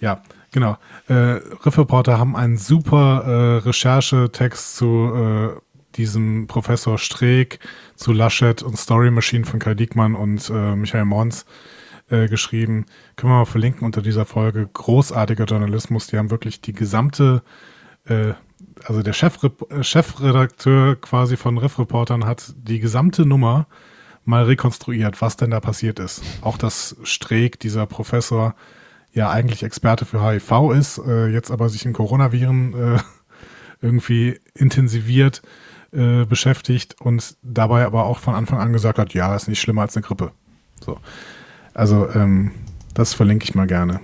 Ja, 0.01 0.23
genau. 0.53 0.77
Äh, 1.09 1.41
Riff-Reporter 1.65 2.19
haben 2.19 2.37
einen 2.37 2.57
super 2.57 3.23
äh, 3.25 3.69
Recherchetext 3.69 4.77
zu 4.77 5.57
äh, 5.57 5.61
diesem 5.97 6.47
Professor 6.47 6.99
Streeck, 6.99 7.59
zu 7.95 8.13
Laschet 8.13 8.63
und 8.63 8.77
Story 8.77 9.11
Machine 9.11 9.45
von 9.45 9.59
Kai 9.59 9.75
Diekmann 9.75 10.15
und 10.15 10.51
äh, 10.51 10.77
Michael 10.77 11.07
Mons 11.07 11.47
äh, 12.11 12.29
geschrieben. 12.29 12.87
Können 13.17 13.33
wir 13.33 13.39
mal 13.39 13.45
verlinken 13.47 13.85
unter 13.85 14.03
dieser 14.03 14.27
Folge. 14.27 14.69
Großartiger 14.73 15.45
Journalismus. 15.45 16.07
Die 16.09 16.19
haben 16.19 16.31
wirklich 16.31 16.61
die 16.61 16.73
gesamte 16.73 17.43
äh, 18.05 18.35
also 18.85 19.03
der 19.03 19.15
äh, 19.15 19.83
Chefredakteur 19.83 20.97
quasi 20.97 21.37
von 21.37 21.59
Riff 21.59 21.79
Reportern 21.79 22.25
hat 22.25 22.55
die 22.57 22.81
gesamte 22.81 23.27
Nummer 23.27 23.67
mal 24.25 24.45
rekonstruiert, 24.45 25.21
was 25.21 25.37
denn 25.37 25.51
da 25.51 25.61
passiert 25.61 25.99
ist. 25.99 26.23
Auch 26.41 26.59
dass 26.59 26.97
Streeck, 27.05 27.61
dieser 27.61 27.87
Professor, 27.87 28.55
ja 29.13 29.31
eigentlich 29.31 29.63
Experte 29.63 30.05
für 30.05 30.23
HIV 30.23 30.73
ist, 30.73 30.99
äh, 30.99 31.29
jetzt 31.29 31.51
aber 31.51 31.69
sich 31.69 31.87
in 31.87 31.93
Coronaviren 31.93 32.75
äh, 32.75 32.99
irgendwie 33.81 34.41
intensiviert 34.55 35.43
äh, 35.93 36.25
beschäftigt 36.25 37.01
und 37.01 37.37
dabei 37.43 37.87
aber 37.87 38.05
auch 38.05 38.19
von 38.19 38.35
Anfang 38.35 38.59
an 38.59 38.73
gesagt 38.73 38.99
hat, 38.99 39.15
ja, 39.15 39.35
ist 39.35 39.49
nicht 39.49 39.61
schlimmer 39.61 39.83
als 39.83 39.97
eine 39.97 40.05
Grippe. 40.05 40.33
So. 40.85 40.99
Also, 41.73 42.09
ähm, 42.11 42.53
das 42.95 43.15
verlinke 43.15 43.45
ich 43.45 43.55
mal 43.55 43.67
gerne. 43.67 44.01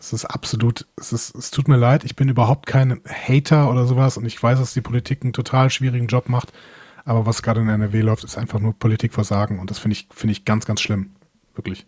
Es 0.00 0.14
ist 0.14 0.24
absolut, 0.24 0.86
es, 0.96 1.12
ist, 1.12 1.36
es 1.36 1.50
tut 1.50 1.68
mir 1.68 1.76
leid, 1.76 2.04
ich 2.04 2.16
bin 2.16 2.30
überhaupt 2.30 2.66
kein 2.66 3.00
Hater 3.06 3.70
oder 3.70 3.86
sowas 3.86 4.16
und 4.16 4.24
ich 4.24 4.42
weiß, 4.42 4.58
dass 4.58 4.72
die 4.72 4.80
Politik 4.80 5.22
einen 5.22 5.34
total 5.34 5.68
schwierigen 5.68 6.06
Job 6.06 6.30
macht, 6.30 6.52
aber 7.04 7.26
was 7.26 7.42
gerade 7.42 7.60
in 7.60 7.68
NRW 7.68 8.00
läuft, 8.00 8.24
ist 8.24 8.38
einfach 8.38 8.60
nur 8.60 8.72
Politikversagen 8.72 9.58
und 9.58 9.70
das 9.70 9.78
finde 9.78 9.92
ich, 9.92 10.08
finde 10.10 10.32
ich 10.32 10.46
ganz, 10.46 10.64
ganz 10.64 10.80
schlimm. 10.80 11.10
Wirklich. 11.54 11.86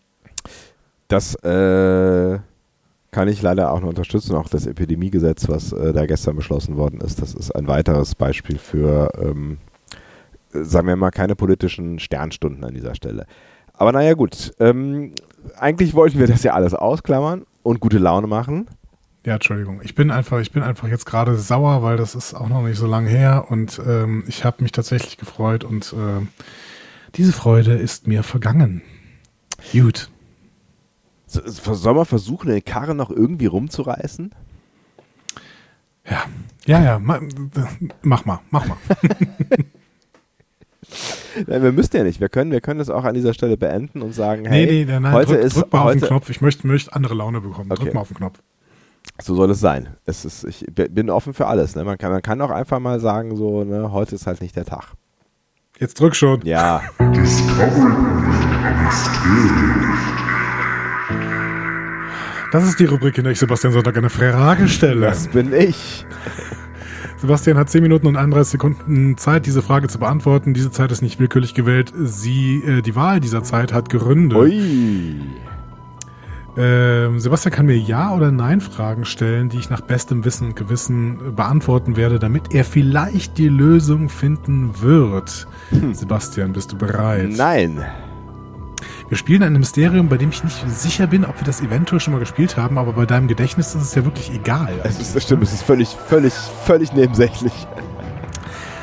Das 1.08 1.34
äh, 1.36 2.38
kann 3.10 3.28
ich 3.28 3.40
leider 3.40 3.72
auch 3.72 3.80
nur 3.80 3.90
unterstützen. 3.90 4.34
Auch 4.34 4.48
das 4.48 4.66
Epidemiegesetz, 4.66 5.48
was 5.48 5.72
äh, 5.72 5.92
da 5.92 6.06
gestern 6.06 6.36
beschlossen 6.36 6.76
worden 6.76 7.00
ist, 7.00 7.20
das 7.22 7.34
ist 7.34 7.50
ein 7.52 7.68
weiteres 7.68 8.14
Beispiel 8.14 8.58
für, 8.58 9.10
ähm, 9.20 9.58
sagen 10.52 10.86
wir 10.86 10.96
mal, 10.96 11.10
keine 11.10 11.36
politischen 11.36 11.98
Sternstunden 11.98 12.64
an 12.64 12.74
dieser 12.74 12.94
Stelle. 12.94 13.26
Aber 13.74 13.92
naja, 13.92 14.14
gut. 14.14 14.52
Ähm, 14.58 15.12
eigentlich 15.56 15.94
wollten 15.94 16.18
wir 16.18 16.26
das 16.26 16.42
ja 16.42 16.54
alles 16.54 16.74
ausklammern 16.74 17.44
und 17.62 17.80
gute 17.80 17.98
Laune 17.98 18.26
machen. 18.26 18.68
Ja, 19.24 19.34
Entschuldigung. 19.34 19.80
Ich 19.84 19.94
bin 19.94 20.10
einfach, 20.10 20.40
ich 20.40 20.50
bin 20.52 20.62
einfach 20.62 20.88
jetzt 20.88 21.06
gerade 21.06 21.36
sauer, 21.36 21.82
weil 21.82 21.96
das 21.96 22.14
ist 22.14 22.34
auch 22.34 22.48
noch 22.48 22.62
nicht 22.62 22.76
so 22.76 22.86
lange 22.86 23.08
her 23.08 23.46
und 23.50 23.80
ähm, 23.86 24.24
ich 24.26 24.44
habe 24.44 24.62
mich 24.62 24.72
tatsächlich 24.72 25.16
gefreut 25.16 25.62
und 25.62 25.92
äh, 25.92 26.26
diese 27.14 27.32
Freude 27.32 27.74
ist 27.74 28.06
mir 28.08 28.22
vergangen. 28.24 28.82
Gut. 29.72 30.10
So, 31.26 31.40
Soll 31.46 31.94
man 31.94 32.04
versuchen, 32.04 32.48
den 32.50 32.64
Karren 32.64 32.96
noch 32.96 33.10
irgendwie 33.10 33.46
rumzureißen? 33.46 34.34
Ja, 36.10 36.24
Ja, 36.66 36.82
ja, 36.82 36.98
ma, 36.98 37.20
mach 38.02 38.24
mal, 38.24 38.40
mach 38.50 38.66
mal. 38.66 38.76
Nein, 41.46 41.62
wir 41.62 41.72
müssen 41.72 41.96
ja 41.96 42.04
nicht. 42.04 42.20
Wir 42.20 42.28
können, 42.28 42.50
wir 42.50 42.60
können 42.60 42.78
das 42.78 42.90
auch 42.90 43.04
an 43.04 43.14
dieser 43.14 43.34
Stelle 43.34 43.56
beenden 43.56 44.02
und 44.02 44.14
sagen, 44.14 44.42
nee, 44.42 44.48
hey, 44.48 44.84
nee, 44.86 45.00
nein, 45.00 45.12
heute 45.12 45.32
drück, 45.32 45.44
ist 45.44 45.56
drück 45.56 45.72
mal 45.72 45.84
heute, 45.84 45.96
auf 45.96 46.00
den 46.00 46.08
Knopf. 46.08 46.30
Ich 46.30 46.40
möchte, 46.40 46.66
möchte 46.66 46.92
andere 46.94 47.14
Laune 47.14 47.40
bekommen. 47.40 47.70
Okay. 47.70 47.84
Drück 47.84 47.94
mal 47.94 48.00
auf 48.00 48.08
den 48.08 48.16
Knopf. 48.16 48.38
So 49.20 49.34
soll 49.34 49.50
es 49.50 49.60
sein. 49.60 49.88
Es 50.04 50.24
ist, 50.24 50.44
ich 50.44 50.64
bin 50.72 51.10
offen 51.10 51.34
für 51.34 51.46
alles. 51.46 51.76
Ne? 51.76 51.84
Man, 51.84 51.98
kann, 51.98 52.12
man 52.12 52.22
kann 52.22 52.40
auch 52.40 52.50
einfach 52.50 52.80
mal 52.80 53.00
sagen, 53.00 53.36
so, 53.36 53.64
ne, 53.64 53.92
heute 53.92 54.14
ist 54.14 54.26
halt 54.26 54.40
nicht 54.40 54.56
der 54.56 54.64
Tag. 54.64 54.94
Jetzt 55.78 55.98
drück 56.00 56.14
schon. 56.14 56.42
Ja. 56.44 56.82
Das 62.52 62.64
ist 62.64 62.78
die 62.78 62.84
Rubrik, 62.84 63.16
in 63.18 63.24
der 63.24 63.32
ich 63.32 63.38
Sebastian 63.38 63.72
Sonntag 63.72 63.96
eine 63.96 64.10
Frage 64.10 64.68
stelle. 64.68 65.06
Das 65.06 65.28
bin 65.28 65.52
ich. 65.52 66.04
Sebastian 67.22 67.56
hat 67.56 67.70
10 67.70 67.84
Minuten 67.84 68.08
und 68.08 68.16
31 68.16 68.50
Sekunden 68.50 69.16
Zeit, 69.16 69.46
diese 69.46 69.62
Frage 69.62 69.86
zu 69.86 70.00
beantworten. 70.00 70.54
Diese 70.54 70.72
Zeit 70.72 70.90
ist 70.90 71.02
nicht 71.02 71.20
willkürlich 71.20 71.54
gewählt. 71.54 71.92
Sie, 71.96 72.56
äh, 72.56 72.82
die 72.82 72.96
Wahl 72.96 73.20
dieser 73.20 73.44
Zeit 73.44 73.72
hat 73.72 73.90
Gründe. 73.90 74.36
Ui. 74.36 75.20
Ähm, 76.56 77.20
Sebastian 77.20 77.54
kann 77.54 77.66
mir 77.66 77.78
Ja- 77.78 78.12
oder 78.12 78.32
Nein-Fragen 78.32 79.04
stellen, 79.04 79.50
die 79.50 79.58
ich 79.58 79.70
nach 79.70 79.82
bestem 79.82 80.24
Wissen 80.24 80.48
und 80.48 80.56
Gewissen 80.56 81.36
beantworten 81.36 81.96
werde, 81.96 82.18
damit 82.18 82.52
er 82.52 82.64
vielleicht 82.64 83.38
die 83.38 83.48
Lösung 83.48 84.08
finden 84.08 84.72
wird. 84.80 85.46
Sebastian, 85.92 86.52
bist 86.52 86.72
du 86.72 86.76
bereit? 86.76 87.30
Nein. 87.36 87.84
Wir 89.12 89.18
spielen 89.18 89.42
ein 89.42 89.52
Mysterium, 89.52 90.08
bei 90.08 90.16
dem 90.16 90.30
ich 90.30 90.42
nicht 90.42 90.64
sicher 90.70 91.06
bin, 91.06 91.26
ob 91.26 91.38
wir 91.38 91.44
das 91.44 91.60
eventuell 91.60 92.00
schon 92.00 92.14
mal 92.14 92.18
gespielt 92.18 92.56
haben, 92.56 92.78
aber 92.78 92.94
bei 92.94 93.04
deinem 93.04 93.28
Gedächtnis 93.28 93.74
ist 93.74 93.82
es 93.82 93.94
ja 93.94 94.06
wirklich 94.06 94.32
egal. 94.32 94.72
Es 94.84 94.98
ist, 94.98 95.14
das 95.14 95.24
stimmt, 95.24 95.42
es 95.42 95.52
ist 95.52 95.64
völlig, 95.64 95.90
völlig, 95.90 96.32
völlig 96.32 96.94
nebensächlich. 96.94 97.52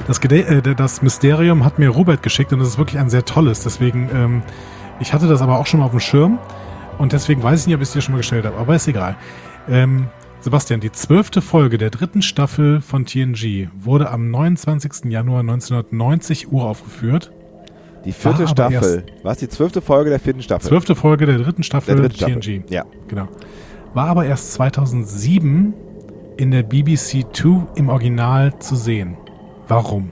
Das, 0.05 0.21
Gede 0.21 0.45
äh, 0.45 0.75
das 0.75 1.01
Mysterium 1.01 1.65
hat 1.65 1.79
mir 1.79 1.89
Robert 1.89 2.21
geschickt 2.21 2.53
und 2.53 2.62
es 2.62 2.67
ist 2.67 2.77
wirklich 2.77 3.00
ein 3.00 3.09
sehr 3.09 3.25
tolles. 3.25 3.63
Deswegen, 3.63 4.07
ähm, 4.13 4.43
ich 5.00 5.13
hatte 5.13 5.27
das 5.27 5.41
aber 5.41 5.57
auch 5.57 5.65
schon 5.65 5.79
mal 5.79 5.88
auf 5.88 5.93
dem 5.93 6.00
Schirm 6.00 6.38
und 7.00 7.12
deswegen 7.12 7.41
weiß 7.41 7.62
ich 7.62 7.65
nicht, 7.65 7.75
ob 7.77 7.81
ich 7.81 7.88
es 7.88 7.93
dir 7.93 8.01
schon 8.01 8.12
mal 8.12 8.19
gestellt 8.19 8.45
habe, 8.45 8.55
aber 8.55 8.75
ist 8.75 8.88
egal. 8.88 9.15
Ähm, 9.67 10.09
Sebastian, 10.41 10.79
die 10.79 10.91
zwölfte 10.91 11.41
Folge 11.41 11.79
der 11.79 11.89
dritten 11.89 12.21
Staffel 12.21 12.81
von 12.81 13.07
TNG 13.07 13.69
wurde 13.75 14.12
am 14.12 14.29
29. 14.29 15.05
Januar 15.05 15.39
1990 15.39 16.51
uraufgeführt. 16.51 17.31
Die 18.05 18.11
vierte 18.11 18.39
War 18.39 18.49
aber 18.49 18.71
Staffel. 18.71 19.05
Was? 19.23 19.37
Die 19.39 19.49
zwölfte 19.49 19.81
Folge 19.81 20.09
der 20.09 20.19
vierten 20.19 20.41
Staffel? 20.41 20.67
Zwölfte 20.69 20.95
Folge 20.95 21.25
der 21.25 21.37
dritten 21.37 21.63
Staffel 21.63 21.95
der 21.95 22.03
dritten 22.03 22.15
Staffel. 22.15 22.39
TNG. 22.39 22.71
Ja. 22.71 22.85
Genau. 23.07 23.27
War 23.93 24.07
aber 24.07 24.25
erst 24.25 24.53
2007 24.53 25.73
in 26.37 26.51
der 26.51 26.63
BBC 26.63 27.25
2 27.33 27.67
im 27.75 27.89
Original 27.89 28.57
zu 28.59 28.75
sehen. 28.75 29.17
Warum? 29.67 30.11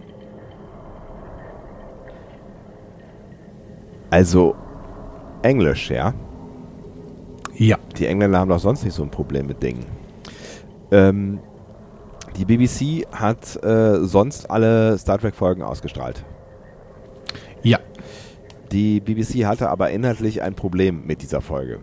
Also 4.10 4.56
Englisch, 5.42 5.90
ja. 5.90 6.14
Ja. 7.56 7.78
Die 7.98 8.06
Engländer 8.06 8.40
haben 8.40 8.50
doch 8.50 8.60
sonst 8.60 8.84
nicht 8.84 8.94
so 8.94 9.04
ein 9.04 9.10
Problem 9.10 9.48
mit 9.48 9.64
Dingen. 9.64 9.86
Ähm, 10.92 11.40
die 12.38 12.46
BBC 12.46 13.08
hat 13.12 13.62
äh, 13.64 14.06
sonst 14.06 14.50
alle 14.52 14.98
Star 14.98 15.18
Trek-Folgen 15.18 15.64
ausgestrahlt. 15.64 16.24
Die 18.72 19.00
BBC 19.00 19.46
hatte 19.46 19.70
aber 19.70 19.92
inhaltlich 19.92 20.42
ein 20.42 20.54
Problem 20.54 21.06
mit 21.06 21.22
dieser 21.22 21.42
Folge. 21.42 21.80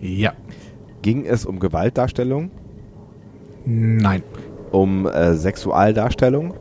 Ja. 0.00 0.32
Ging 1.02 1.24
es 1.26 1.46
um 1.46 1.58
Gewaltdarstellung, 1.60 2.50
Nein. 3.64 4.22
um 4.72 5.06
äh, 5.06 5.34
Sexualdarstellung? 5.34 6.54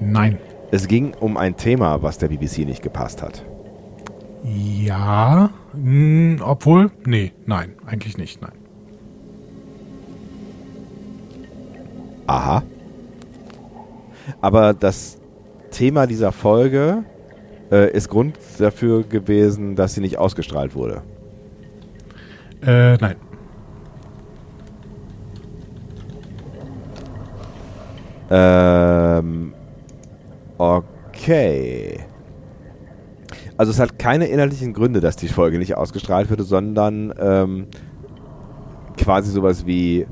Nein. 0.00 0.38
Es 0.70 0.88
ging 0.88 1.14
um 1.18 1.36
ein 1.36 1.56
Thema, 1.56 2.02
was 2.02 2.18
der 2.18 2.28
BBC 2.28 2.58
nicht 2.66 2.82
gepasst 2.82 3.22
hat. 3.22 3.44
Ja. 4.44 5.50
Mh, 5.72 6.42
obwohl, 6.44 6.90
nee, 7.06 7.32
nein, 7.46 7.72
eigentlich 7.86 8.18
nicht, 8.18 8.42
nein. 8.42 8.52
Aha. 12.26 12.62
Aber 14.40 14.74
das 14.74 15.18
Thema 15.70 16.06
dieser 16.06 16.32
Folge 16.32 17.04
äh, 17.70 17.90
ist 17.92 18.08
Grund 18.08 18.38
dafür 18.58 19.02
gewesen, 19.02 19.76
dass 19.76 19.94
sie 19.94 20.00
nicht 20.00 20.18
ausgestrahlt 20.18 20.74
wurde. 20.74 21.02
Äh, 22.62 22.96
nein. 22.96 23.16
Ähm, 28.28 29.54
okay. 30.58 32.00
Also 33.56 33.70
es 33.72 33.80
hat 33.80 33.98
keine 33.98 34.26
inhaltlichen 34.26 34.72
Gründe, 34.72 35.00
dass 35.00 35.16
die 35.16 35.28
Folge 35.28 35.58
nicht 35.58 35.76
ausgestrahlt 35.76 36.30
wurde, 36.30 36.42
sondern 36.42 37.14
ähm, 37.18 37.66
quasi 38.98 39.30
sowas 39.30 39.64
wie 39.64 40.06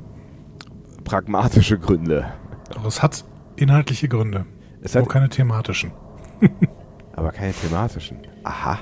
pragmatische 1.04 1.78
Gründe. 1.78 2.26
Doch 2.72 2.86
es 2.86 3.02
hat 3.02 3.24
inhaltliche 3.56 4.08
Gründe. 4.08 4.46
Es 4.80 4.94
Nur 4.94 5.02
hat 5.02 5.10
keine 5.10 5.28
thematischen. 5.28 5.92
aber 7.16 7.32
keine 7.32 7.52
thematischen. 7.52 8.18
Aha. 8.42 8.78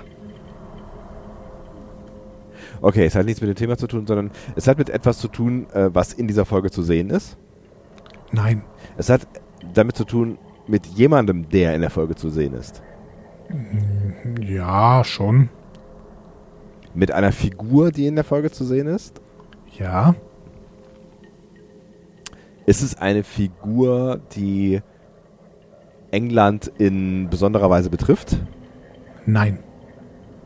Okay, 2.80 3.04
es 3.04 3.14
hat 3.14 3.26
nichts 3.26 3.40
mit 3.40 3.48
dem 3.48 3.56
Thema 3.56 3.76
zu 3.76 3.86
tun, 3.86 4.06
sondern 4.06 4.30
es 4.56 4.66
hat 4.66 4.78
mit 4.78 4.90
etwas 4.90 5.18
zu 5.18 5.28
tun, 5.28 5.66
äh, 5.72 5.90
was 5.92 6.12
in 6.12 6.26
dieser 6.26 6.44
Folge 6.44 6.70
zu 6.70 6.82
sehen 6.82 7.10
ist. 7.10 7.36
Nein. 8.32 8.62
Es 8.96 9.08
hat 9.08 9.26
damit 9.74 9.96
zu 9.96 10.04
tun 10.04 10.38
mit 10.66 10.86
jemandem, 10.86 11.48
der 11.48 11.74
in 11.74 11.80
der 11.80 11.90
Folge 11.90 12.14
zu 12.14 12.28
sehen 12.28 12.54
ist. 12.54 12.82
Ja, 14.40 15.04
schon. 15.04 15.48
Mit 16.94 17.12
einer 17.12 17.32
Figur, 17.32 17.90
die 17.90 18.06
in 18.06 18.16
der 18.16 18.24
Folge 18.24 18.50
zu 18.50 18.64
sehen 18.64 18.86
ist. 18.86 19.20
Ja. 19.78 20.14
Ist 22.66 22.82
es 22.82 22.96
eine 22.96 23.24
Figur, 23.24 24.20
die 24.34 24.80
England 26.12 26.70
in 26.78 27.28
besonderer 27.28 27.68
Weise 27.68 27.90
betrifft? 27.90 28.36
Nein. 29.26 29.58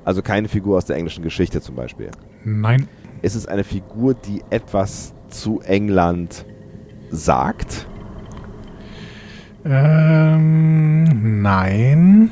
Also 0.05 0.23
keine 0.23 0.49
Figur 0.49 0.79
aus 0.79 0.87
der 0.87 0.97
englischen 0.97 1.23
Geschichte 1.23 1.61
zum 1.61 1.75
Beispiel. 1.75 2.11
Nein. 2.45 2.89
Ist 3.23 3.35
es 3.35 3.47
eine 3.47 3.65
Figur, 3.65 4.15
die 4.15 4.43
etwas 4.51 5.13
zu 5.29 5.61
England 5.61 6.47
sagt? 7.11 7.87
Ähm, 9.65 11.43
nein. 11.43 12.31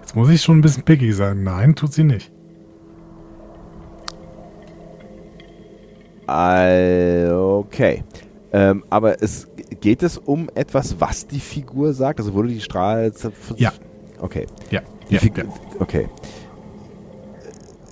Jetzt 0.00 0.14
muss 0.14 0.28
ich 0.28 0.42
schon 0.42 0.58
ein 0.58 0.62
bisschen 0.62 0.82
picky 0.84 1.12
sein. 1.12 1.42
Nein, 1.42 1.74
tut 1.74 1.92
sie 1.92 2.04
nicht. 2.04 2.30
Äh, 6.28 7.18
Okay. 7.58 8.04
Ähm, 8.52 8.84
aber 8.88 9.22
es 9.22 9.48
geht 9.80 10.02
es 10.02 10.16
um 10.18 10.48
etwas, 10.54 11.00
was 11.00 11.26
die 11.26 11.40
Figur 11.40 11.92
sagt? 11.92 12.18
Also 12.20 12.32
wurde 12.34 12.48
die 12.48 12.60
Strahl. 12.60 13.12
Ja. 13.56 13.72
Okay. 14.20 14.46
Ja. 14.70 14.80
Die 15.10 15.14
ja, 15.14 15.20
Figur. 15.20 15.44
ja. 15.44 15.50
Okay. 15.80 16.08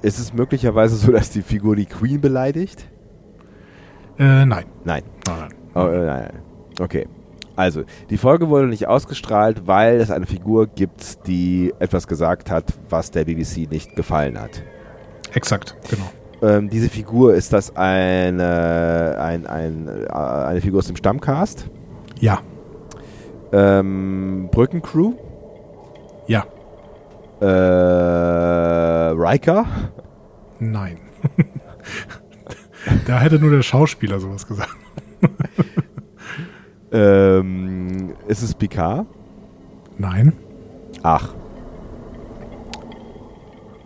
Ist 0.03 0.19
es 0.19 0.33
möglicherweise 0.33 0.97
so, 0.97 1.13
dass 1.13 1.31
die 1.31 1.43
Figur 1.43 1.77
die 1.77 1.87
Queen 1.87 2.21
beleidigt? 2.21 2.89
Äh, 4.19 4.47
nein. 4.47 4.65
Nein. 4.85 5.03
Nein, 5.27 5.39
nein. 5.39 5.55
Oh, 5.75 5.89
äh, 5.89 5.99
nein, 5.99 6.07
nein. 6.07 6.43
Okay. 6.81 7.07
Also, 7.57 7.85
die 8.11 8.19
Folge 8.19 8.51
wurde 8.51 8.67
nicht 8.67 8.87
ausgestrahlt, 8.87 9.67
weil 9.67 9.99
es 10.01 10.11
eine 10.11 10.27
Figur 10.27 10.67
gibt, 10.67 11.27
die 11.27 11.73
etwas 11.79 12.07
gesagt 12.07 12.51
hat, 12.51 12.65
was 12.91 13.11
der 13.11 13.25
BBC 13.25 13.71
nicht 13.71 13.97
gefallen 13.97 14.39
hat. 14.39 14.63
Exakt, 15.33 15.75
genau. 15.89 16.11
Ähm, 16.43 16.69
diese 16.69 16.89
Figur, 16.89 17.35
ist 17.35 17.53
das 17.53 17.75
eine, 17.77 19.17
ein, 19.19 19.47
ein, 19.47 19.89
äh, 19.89 20.13
eine 20.13 20.61
Figur 20.61 20.79
aus 20.81 20.87
dem 20.87 20.97
Stammcast? 20.97 21.69
Ja. 22.21 22.41
Ähm, 23.53 24.49
Brückencrew? 24.51 25.15
Ja. 26.27 26.45
Äh, 27.41 27.47
Riker? 29.15 29.65
Nein. 30.59 30.99
da 33.07 33.21
hätte 33.21 33.39
nur 33.39 33.51
der 33.51 33.63
Schauspieler 33.63 34.21
sowas 34.21 34.47
gesagt. 34.47 34.77
Ähm, 36.93 38.15
ist 38.29 38.43
es 38.43 38.55
Picard? 38.55 39.07
Nein. 39.99 40.33
Ach. 41.03 41.35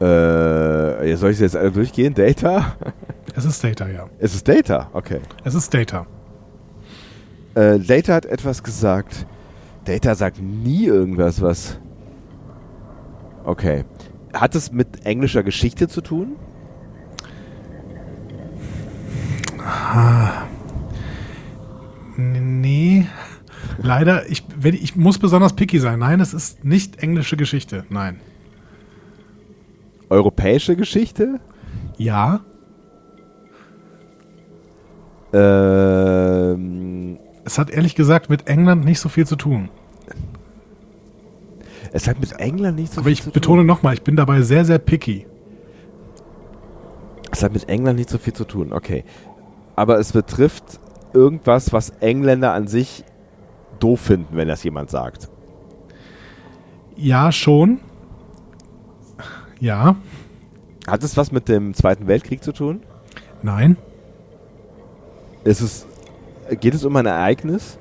Äh, 0.00 0.04
soll 1.16 1.30
ich 1.30 1.40
jetzt 1.40 1.57
alle 1.57 1.71
durchgehen? 1.71 2.14
Data? 2.14 2.76
Es 3.37 3.45
ist 3.45 3.62
Data, 3.62 3.88
ja. 3.88 4.09
Es 4.19 4.35
ist 4.35 4.49
Data, 4.49 4.90
okay. 4.92 5.21
Es 5.45 5.54
ist 5.54 5.73
Data. 5.73 6.04
Äh, 7.54 7.78
Data 7.78 8.14
hat 8.14 8.26
etwas 8.26 8.64
gesagt. 8.64 9.25
Data 9.85 10.16
sagt 10.16 10.42
nie 10.42 10.87
irgendwas, 10.87 11.40
was. 11.40 11.78
Okay. 13.45 13.85
Hat 14.35 14.57
es 14.57 14.73
mit 14.73 15.07
englischer 15.07 15.45
Geschichte 15.45 15.87
zu 15.87 16.00
tun? 16.00 16.37
Nee, 22.16 23.07
leider, 23.78 24.28
ich, 24.28 24.45
ich 24.64 24.97
muss 24.97 25.19
besonders 25.19 25.54
picky 25.54 25.78
sein. 25.78 26.00
Nein, 26.00 26.21
es 26.21 26.35
ist 26.35 26.64
nicht 26.64 27.02
englische 27.02 27.37
Geschichte. 27.37 27.85
Nein. 27.88 28.21
Europäische 30.11 30.76
Geschichte? 30.76 31.40
Ja, 31.97 32.40
Ähm, 35.33 37.19
es 37.45 37.59
hat 37.59 37.71
ehrlich 37.71 37.95
gesagt 37.95 38.31
mit 38.31 38.49
England 38.49 38.85
nicht 38.85 38.99
so 39.00 39.09
viel 39.09 39.26
zu 39.26 39.37
tun. 39.37 39.69
es 41.93 42.07
hat 42.09 42.21
mit 42.21 42.33
England 42.38 42.76
nichts 42.79 42.95
so 42.95 43.00
Aber 43.00 43.07
viel 43.07 43.12
ich 43.14 43.23
zu 43.23 43.31
betone 43.31 43.61
tun. 43.61 43.67
nochmal, 43.67 43.95
ich 43.95 44.02
bin 44.02 44.17
dabei 44.17 44.43
sehr, 44.43 44.64
sehr 44.64 44.79
picky. 44.79 45.26
Es 47.33 47.43
hat 47.43 47.52
mit 47.52 47.69
England 47.69 47.99
nicht 47.99 48.11
so 48.11 48.19
viel 48.19 48.33
zu 48.33 48.45
tun, 48.45 48.73
okay. 48.73 49.05
Aber 49.76 49.99
es 49.99 50.12
betrifft 50.12 50.81
irgendwas, 51.12 51.73
was 51.73 51.90
Engländer 52.00 52.52
an 52.52 52.67
sich 52.67 53.05
doof 53.79 54.00
finden, 54.00 54.37
wenn 54.37 54.49
das 54.49 54.62
jemand 54.64 54.90
sagt. 54.90 55.29
Ja, 56.97 57.33
schon. 57.33 57.81
Ja, 59.61 59.97
Hat 60.87 61.02
es 61.05 61.17
was 61.17 61.31
mit 61.33 61.49
dem 61.49 61.75
Zweiten 61.75 62.07
Weltkrieg 62.07 62.43
zu 62.43 62.52
tun? 62.52 62.83
nein, 63.43 63.76
Ist 65.45 65.61
es, 65.61 65.87
geht 66.61 66.75
es 66.75 66.85
um 66.85 66.97
ein 66.97 67.07
Ereignis? 67.07 67.79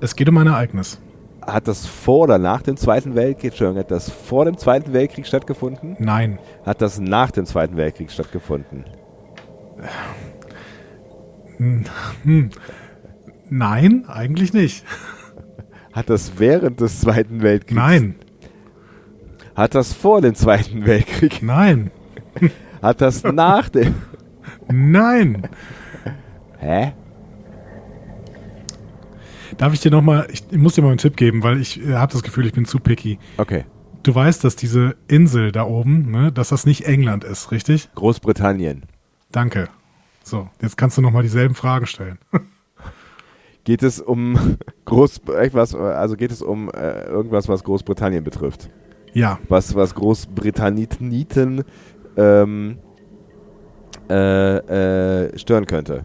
es 0.00 0.16
geht 0.16 0.28
um 0.28 0.38
ein 0.38 0.46
Ereignis. 0.46 0.98
Hat 1.46 1.68
das 1.68 1.86
vor 1.86 2.24
oder 2.24 2.38
nach 2.38 2.62
dem 2.62 2.76
Zweiten 2.76 3.14
Weltkrieg, 3.14 3.50
Entschuldigung, 3.52 3.80
hat 3.80 3.90
das 3.90 4.10
vor 4.10 4.44
dem 4.46 4.56
Zweiten 4.58 4.92
Weltkrieg 4.92 5.26
stattgefunden? 5.26 5.96
Nein, 5.98 6.38
Hat 6.64 6.80
das 6.82 6.98
nach 7.00 7.30
dem 7.30 7.44
Zweiten 7.46 7.76
Weltkrieg 7.76 8.10
stattgefunden? 8.10 8.84
nein, 13.50 14.04
eigentlich 14.08 14.52
nicht. 14.52 14.84
Hat 15.92 16.08
das 16.08 16.38
während 16.38 16.80
des 16.80 17.00
Zweiten 17.00 17.42
Weltkriegs? 17.42 17.76
Nein, 17.80 18.14
Hat 19.54 19.74
das 19.74 19.92
vor 19.92 20.20
dem 20.20 20.34
Zweiten 20.34 20.86
Weltkrieg? 20.86 21.42
nein, 21.42 21.90
Hat 22.82 23.00
das 23.00 23.22
nach 23.22 23.68
dem... 23.68 23.94
nein. 24.68 25.48
Hä? 26.58 26.92
Darf 29.58 29.74
ich 29.74 29.80
dir 29.80 29.90
nochmal, 29.90 30.26
ich, 30.32 30.44
ich 30.50 30.58
muss 30.58 30.74
dir 30.74 30.82
mal 30.82 30.88
einen 30.88 30.98
Tipp 30.98 31.16
geben, 31.16 31.42
weil 31.42 31.60
ich 31.60 31.84
äh, 31.84 31.94
habe 31.94 32.12
das 32.12 32.22
Gefühl, 32.22 32.46
ich 32.46 32.52
bin 32.52 32.64
zu 32.64 32.78
picky. 32.78 33.18
Okay. 33.36 33.64
Du 34.02 34.14
weißt, 34.14 34.42
dass 34.42 34.56
diese 34.56 34.96
Insel 35.08 35.52
da 35.52 35.64
oben, 35.64 36.10
ne, 36.10 36.32
dass 36.32 36.48
das 36.48 36.64
nicht 36.64 36.86
England 36.86 37.24
ist, 37.24 37.50
richtig? 37.50 37.90
Großbritannien. 37.94 38.84
Danke. 39.30 39.68
So, 40.22 40.48
jetzt 40.62 40.78
kannst 40.78 40.96
du 40.96 41.02
nochmal 41.02 41.22
dieselben 41.22 41.54
Fragen 41.54 41.86
stellen. 41.86 42.18
Geht 43.64 43.82
es 43.82 44.00
um 44.00 44.56
Groß 44.86 45.20
etwas, 45.38 45.74
also 45.74 46.16
geht 46.16 46.32
es 46.32 46.40
um 46.40 46.70
äh, 46.70 47.04
irgendwas, 47.04 47.46
was 47.46 47.62
Großbritannien 47.62 48.24
betrifft? 48.24 48.70
Ja, 49.12 49.38
Was, 49.48 49.74
was 49.74 49.94
Großbritanniten 49.94 51.64
ähm, 52.16 52.78
äh, 54.08 54.56
äh, 54.56 55.38
stören 55.38 55.66
könnte. 55.66 56.04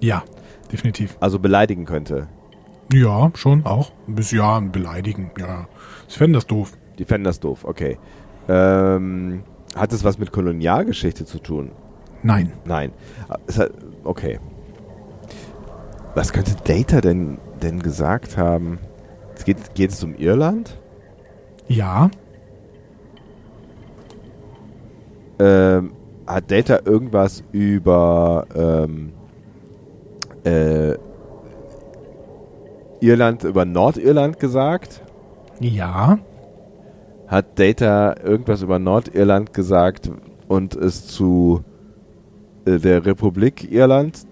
ja, 0.00 0.24
definitiv. 0.70 1.16
Also 1.20 1.38
beleidigen 1.38 1.84
könnte. 1.84 2.28
Ja, 2.92 3.30
schon 3.34 3.64
auch. 3.64 3.92
Ein 4.06 4.14
bisschen, 4.16 4.38
ja, 4.38 4.60
beleidigen, 4.60 5.30
ja. 5.38 5.66
Ich 6.08 6.16
fände 6.18 6.36
das 6.36 6.46
doof. 6.46 6.72
Die 6.98 7.04
fänden 7.04 7.24
das 7.24 7.40
doof, 7.40 7.64
okay. 7.64 7.98
Ähm, 8.48 9.44
hat 9.76 9.92
es 9.92 10.04
was 10.04 10.18
mit 10.18 10.32
Kolonialgeschichte 10.32 11.24
zu 11.24 11.38
tun? 11.38 11.70
Nein. 12.22 12.52
Nein. 12.64 12.92
Hat, 13.56 13.72
okay. 14.04 14.38
Was 16.14 16.32
könnte 16.32 16.54
Data 16.64 17.00
denn, 17.00 17.38
denn 17.62 17.80
gesagt 17.80 18.36
haben? 18.36 18.78
Geht, 19.44 19.74
geht 19.74 19.90
es 19.90 20.04
um 20.04 20.14
Irland? 20.14 20.78
Ja, 21.72 22.10
Ähm, 25.38 25.92
hat 26.26 26.50
Data 26.52 26.80
irgendwas 26.84 27.42
über 27.50 28.46
ähm, 28.54 29.12
äh, 30.44 30.94
Irland, 33.00 33.42
über 33.42 33.64
Nordirland 33.64 34.38
gesagt? 34.38 35.02
ja, 35.58 36.18
Hat 37.26 37.58
Data 37.58 38.14
irgendwas 38.22 38.62
über 38.62 38.78
Nordirland 38.78 39.52
gesagt 39.52 40.10
und 40.48 40.74
es 40.76 41.06
zu 41.08 41.64
äh, 42.66 42.78
der 42.78 43.04
Republik 43.04 43.72
Irland 43.72 44.24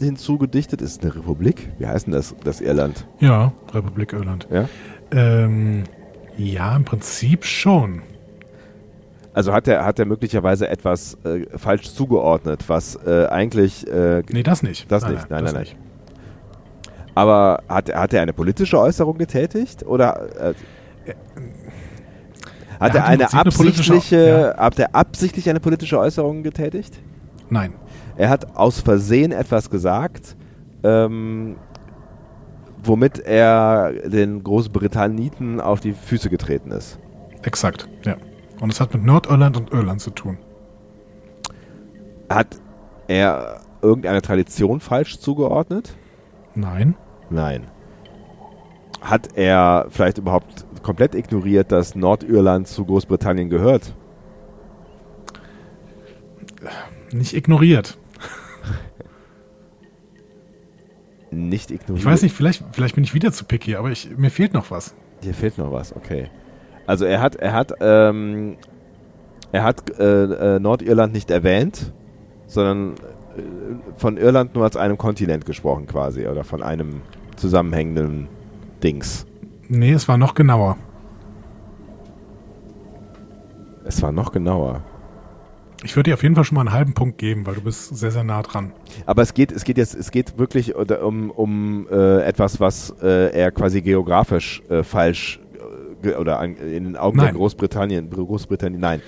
hinzugedichtet? 0.00 0.80
Ist 0.80 0.92
es 0.92 1.00
eine 1.02 1.14
Republik? 1.14 1.72
Wie 1.78 1.86
heißt 1.86 2.06
denn 2.06 2.14
das, 2.14 2.34
das 2.42 2.60
Irland? 2.62 3.06
ja, 3.20 3.52
Republik 3.74 4.12
Irland. 4.14 4.48
Ja? 4.50 4.66
Ähm, 5.10 5.84
ja, 6.38 6.74
im 6.76 6.84
Prinzip 6.84 7.44
schon. 7.44 8.02
Also 9.34 9.52
hat 9.52 9.68
er, 9.68 9.84
hat 9.84 9.98
er 9.98 10.06
möglicherweise 10.06 10.68
etwas 10.68 11.16
äh, 11.24 11.46
falsch 11.56 11.92
zugeordnet, 11.92 12.64
was 12.68 12.96
äh, 13.06 13.26
eigentlich 13.26 13.86
äh, 13.86 14.22
Nee, 14.30 14.42
das 14.42 14.62
nicht. 14.62 14.90
Das 14.90 15.06
nicht, 15.06 15.30
nein, 15.30 15.44
nein, 15.44 15.54
nein. 15.54 15.66
Aber 17.14 17.62
hat, 17.68 17.94
hat 17.94 18.14
er 18.14 18.22
eine 18.22 18.32
politische 18.32 18.78
Äußerung 18.78 19.18
getätigt? 19.18 19.84
Oder 19.84 20.28
äh, 20.40 20.54
hat 22.80 22.80
hat 22.80 22.94
er 22.94 23.00
im 23.00 23.06
eine 23.06 23.18
Prinzip 23.18 23.34
eine 23.34 23.46
absichtliche, 23.46 24.54
hat 24.56 24.78
er 24.78 24.94
absichtlich 24.94 25.50
eine 25.50 25.60
politische 25.60 25.98
Äußerung 25.98 26.42
getätigt? 26.42 26.98
Nein. 27.50 27.74
Er 28.16 28.30
hat 28.30 28.56
aus 28.56 28.80
Versehen 28.80 29.32
etwas 29.32 29.70
gesagt, 29.70 30.36
ähm, 30.82 31.56
womit 32.82 33.18
er 33.18 33.92
den 34.08 34.42
Großbritanniten 34.42 35.60
auf 35.60 35.80
die 35.80 35.92
Füße 35.92 36.30
getreten 36.30 36.70
ist. 36.70 36.98
Exakt, 37.42 37.88
ja. 38.04 38.16
Und 38.60 38.72
es 38.72 38.80
hat 38.80 38.92
mit 38.94 39.04
Nordirland 39.04 39.56
und 39.56 39.72
Irland 39.72 40.00
zu 40.00 40.10
tun. 40.10 40.38
Hat 42.28 42.60
er 43.06 43.60
irgendeine 43.82 44.22
Tradition 44.22 44.80
falsch 44.80 45.18
zugeordnet? 45.18 45.96
Nein. 46.54 46.94
Nein. 47.30 47.66
Hat 49.00 49.36
er 49.36 49.86
vielleicht 49.90 50.18
überhaupt 50.18 50.66
komplett 50.82 51.14
ignoriert, 51.14 51.70
dass 51.70 51.94
Nordirland 51.94 52.66
zu 52.66 52.84
Großbritannien 52.84 53.48
gehört? 53.48 53.94
Nicht 57.12 57.34
ignoriert. 57.34 57.96
Nicht 61.30 61.70
ignoriert. 61.70 61.98
Ich 61.98 62.04
weiß 62.04 62.22
nicht, 62.22 62.34
vielleicht, 62.34 62.64
vielleicht 62.72 62.94
bin 62.94 63.04
ich 63.04 63.14
wieder 63.14 63.32
zu 63.32 63.44
picky, 63.44 63.76
aber 63.76 63.90
ich, 63.90 64.16
mir 64.16 64.30
fehlt 64.30 64.54
noch 64.54 64.70
was. 64.70 64.94
Hier 65.22 65.34
fehlt 65.34 65.58
noch 65.58 65.72
was, 65.72 65.94
okay. 65.94 66.28
Also 66.86 67.04
er 67.04 67.20
hat, 67.20 67.36
er 67.36 67.52
hat, 67.52 67.72
ähm, 67.80 68.56
er 69.52 69.62
hat 69.62 69.98
äh, 69.98 70.56
äh, 70.56 70.58
Nordirland 70.58 71.12
nicht 71.12 71.30
erwähnt, 71.30 71.92
sondern 72.46 72.92
äh, 72.92 72.96
von 73.96 74.16
Irland 74.16 74.54
nur 74.54 74.64
als 74.64 74.76
einem 74.76 74.96
Kontinent 74.96 75.44
gesprochen 75.44 75.86
quasi 75.86 76.26
oder 76.26 76.44
von 76.44 76.62
einem 76.62 77.02
zusammenhängenden 77.36 78.28
Dings. 78.82 79.26
Nee, 79.68 79.92
es 79.92 80.08
war 80.08 80.16
noch 80.16 80.34
genauer. 80.34 80.78
Es 83.84 84.02
war 84.02 84.12
noch 84.12 84.32
genauer. 84.32 84.82
Ich 85.84 85.94
würde 85.94 86.10
dir 86.10 86.14
auf 86.14 86.22
jeden 86.22 86.34
Fall 86.34 86.44
schon 86.44 86.56
mal 86.56 86.62
einen 86.62 86.72
halben 86.72 86.92
Punkt 86.94 87.18
geben, 87.18 87.46
weil 87.46 87.54
du 87.54 87.60
bist 87.60 87.96
sehr, 87.96 88.10
sehr 88.10 88.24
nah 88.24 88.42
dran. 88.42 88.72
Aber 89.06 89.22
es 89.22 89.32
geht, 89.32 89.52
es 89.52 89.62
geht 89.62 89.78
jetzt, 89.78 89.94
es 89.94 90.10
geht 90.10 90.36
wirklich 90.36 90.74
um, 90.74 91.30
um 91.30 91.86
äh, 91.88 92.22
etwas, 92.22 92.58
was 92.58 92.94
äh, 93.00 93.30
er 93.32 93.52
quasi 93.52 93.80
geografisch 93.80 94.60
äh, 94.68 94.82
falsch 94.82 95.38
äh, 95.54 96.02
ge- 96.02 96.16
oder 96.16 96.40
an, 96.40 96.56
in 96.56 96.84
den 96.84 96.96
Augen 96.96 97.18
der 97.18 97.26
Nein. 97.26 97.36
Großbritannien, 97.36 98.10
Großbritannien, 98.10 98.80
nein. 98.80 99.02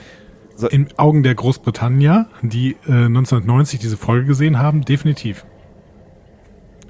In 0.71 0.89
Augen 0.99 1.23
der 1.23 1.35
Großbritannier, 1.35 2.29
die 2.43 2.73
äh, 2.87 3.07
1990 3.07 3.81
diese 3.81 3.97
Folge 3.97 4.27
gesehen 4.27 4.59
haben, 4.59 4.83
definitiv. 4.83 5.47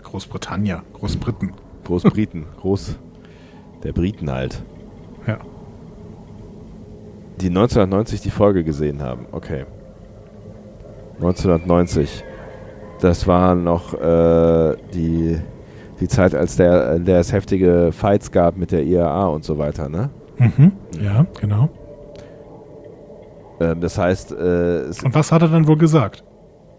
Großbritannier, 0.03 0.83
Großbriten. 0.93 1.53
Großbriten, 1.85 2.47
Groß, 2.61 2.99
der 3.85 3.93
Briten 3.93 4.31
halt. 4.31 4.62
Die 7.40 7.48
1990 7.48 8.20
die 8.20 8.31
Folge 8.31 8.64
gesehen 8.64 9.03
haben, 9.03 9.26
okay. 9.33 9.64
1990. 11.16 12.24
Das 13.00 13.26
war 13.26 13.55
noch 13.55 13.94
äh, 13.94 14.76
die, 14.92 15.38
die 16.00 16.09
Zeit, 16.09 16.35
als 16.35 16.57
der, 16.57 16.96
in 16.96 17.05
der 17.05 17.20
es 17.20 17.33
heftige 17.33 17.92
Fights 17.92 18.31
gab 18.31 18.57
mit 18.57 18.72
der 18.72 18.85
IAA 18.85 19.26
und 19.26 19.44
so 19.44 19.59
weiter, 19.59 19.88
ne? 19.88 20.11
Mhm. 20.38 20.72
Ja, 21.00 21.26
genau. 21.40 21.68
Ähm, 23.61 23.81
das 23.81 23.96
heißt, 23.96 24.33
äh, 24.33 24.85
Und 25.05 25.14
was 25.14 25.33
hat 25.33 25.42
er 25.42 25.48
dann 25.48 25.66
wohl 25.66 25.79
gesagt? 25.79 26.24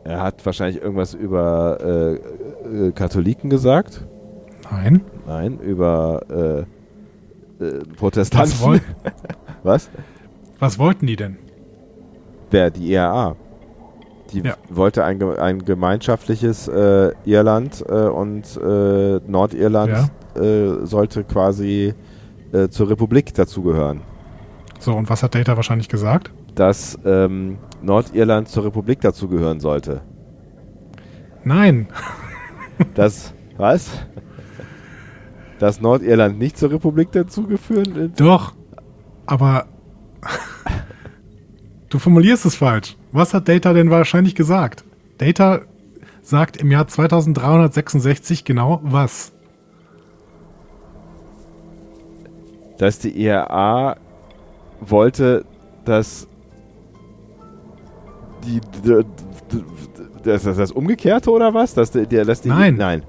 er 0.03 0.21
hat 0.21 0.45
wahrscheinlich 0.45 0.81
irgendwas 0.81 1.13
über 1.13 1.77
äh, 1.81 2.87
äh, 2.87 2.91
Katholiken 2.91 3.49
gesagt. 3.49 4.05
Nein. 4.71 5.01
Nein, 5.27 5.59
über 5.59 6.65
äh, 7.59 7.63
äh, 7.63 7.83
Protestanten. 7.97 8.81
Was, 9.63 9.89
Was? 10.61 10.79
wollten 10.79 11.07
die 11.07 11.15
denn? 11.15 11.37
Wer? 12.51 12.69
Die 12.71 12.91
IAA. 12.91 13.35
Die 14.31 14.39
Ja. 14.41 14.55
wollte 14.69 15.03
ein, 15.03 15.21
ein 15.21 15.65
gemeinschaftliches 15.65 16.67
äh, 16.69 17.11
Irland 17.25 17.83
äh, 17.89 17.93
und 17.93 18.57
äh, 18.57 19.19
Nordirland 19.27 20.11
äh, 20.35 20.85
sollte 20.85 21.23
quasi 21.25 21.93
äh, 22.53 22.69
zur 22.69 22.89
Republik 22.89 23.33
dazugehören. 23.33 24.01
So, 24.79 24.93
und 24.95 25.09
was 25.09 25.21
hat 25.23 25.35
Data 25.35 25.55
wahrscheinlich 25.57 25.89
gesagt? 25.89 26.31
Dass 26.55 26.97
ähm, 27.05 27.57
Nordirland 27.81 28.47
zur 28.47 28.65
Republik 28.65 29.01
dazugehören 29.01 29.59
sollte. 29.59 30.01
Nein. 31.43 31.87
Das, 32.95 33.35
was? 33.57 33.91
Dass 35.59 35.81
Nordirland 35.81 36.39
nicht 36.39 36.57
zur 36.57 36.71
Republik 36.71 37.11
dazugeführt 37.11 37.93
wird? 37.93 38.19
Doch. 38.19 38.53
Aber 39.27 39.65
du 41.91 41.99
formulierst 41.99 42.45
es 42.45 42.55
falsch. 42.55 42.95
Was 43.11 43.33
hat 43.33 43.47
Data 43.47 43.73
denn 43.73 43.91
wahrscheinlich 43.91 44.33
gesagt? 44.33 44.83
Data 45.19 45.61
sagt 46.23 46.57
im 46.57 46.71
Jahr 46.71 46.87
2366 46.87 48.45
genau 48.45 48.79
was? 48.83 49.33
Dass 52.77 52.97
die 52.97 53.09
IRA 53.09 53.97
wollte, 54.79 55.45
dass 55.85 56.27
die 58.43 58.59
das, 60.23 60.43
das, 60.43 60.57
das 60.57 60.71
Umgekehrte 60.71 61.29
oder 61.29 61.53
was? 61.53 61.75
Dass 61.75 61.91
die, 61.91 62.07
dass 62.07 62.41
die, 62.41 62.49
Nein. 62.49 62.75
Nein. 62.75 63.03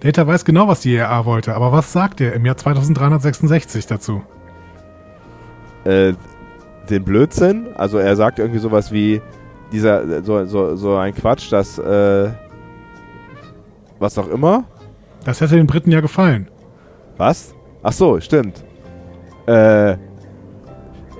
Data 0.00 0.26
weiß 0.26 0.44
genau, 0.44 0.66
was 0.66 0.80
die 0.80 0.96
ERA 0.96 1.26
wollte, 1.26 1.54
aber 1.54 1.70
was 1.70 1.92
sagt 1.92 2.20
er 2.20 2.32
im 2.32 2.44
Jahr 2.44 2.56
2366 2.56 3.86
dazu? 3.86 4.22
Äh, 5.84 6.14
den 6.90 7.04
Blödsinn. 7.04 7.68
Also 7.74 7.98
er 7.98 8.16
sagt 8.16 8.38
irgendwie 8.38 8.58
sowas 8.58 8.92
wie 8.92 9.20
dieser 9.72 10.22
so, 10.22 10.44
so, 10.44 10.76
so 10.76 10.96
ein 10.96 11.14
Quatsch, 11.14 11.50
dass 11.50 11.78
äh, 11.78 12.28
was 13.98 14.18
auch 14.18 14.28
immer. 14.28 14.64
Das 15.24 15.40
hätte 15.40 15.56
den 15.56 15.66
Briten 15.66 15.90
ja 15.90 16.00
gefallen. 16.00 16.48
Was? 17.16 17.54
Ach 17.82 17.92
so, 17.92 18.20
stimmt. 18.20 18.64
Äh, 19.46 19.52
er, 19.52 19.98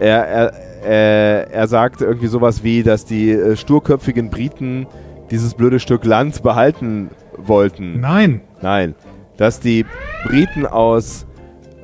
er, 0.01 0.53
er, 0.85 1.51
er 1.53 1.67
sagte 1.69 2.05
irgendwie 2.05 2.27
sowas 2.27 2.65
wie, 2.65 2.83
dass 2.83 3.05
die 3.05 3.31
äh, 3.31 3.57
sturköpfigen 3.57 4.31
Briten 4.31 4.87
dieses 5.31 5.55
blöde 5.55 5.81
Stück 5.81 6.05
Land 6.05 6.43
behalten 6.43 7.11
wollten. 7.37 8.01
Nein. 8.01 8.43
Nein. 8.61 8.95
Dass 9.37 9.61
die 9.61 9.87
Briten 10.27 10.67
aus 10.67 11.27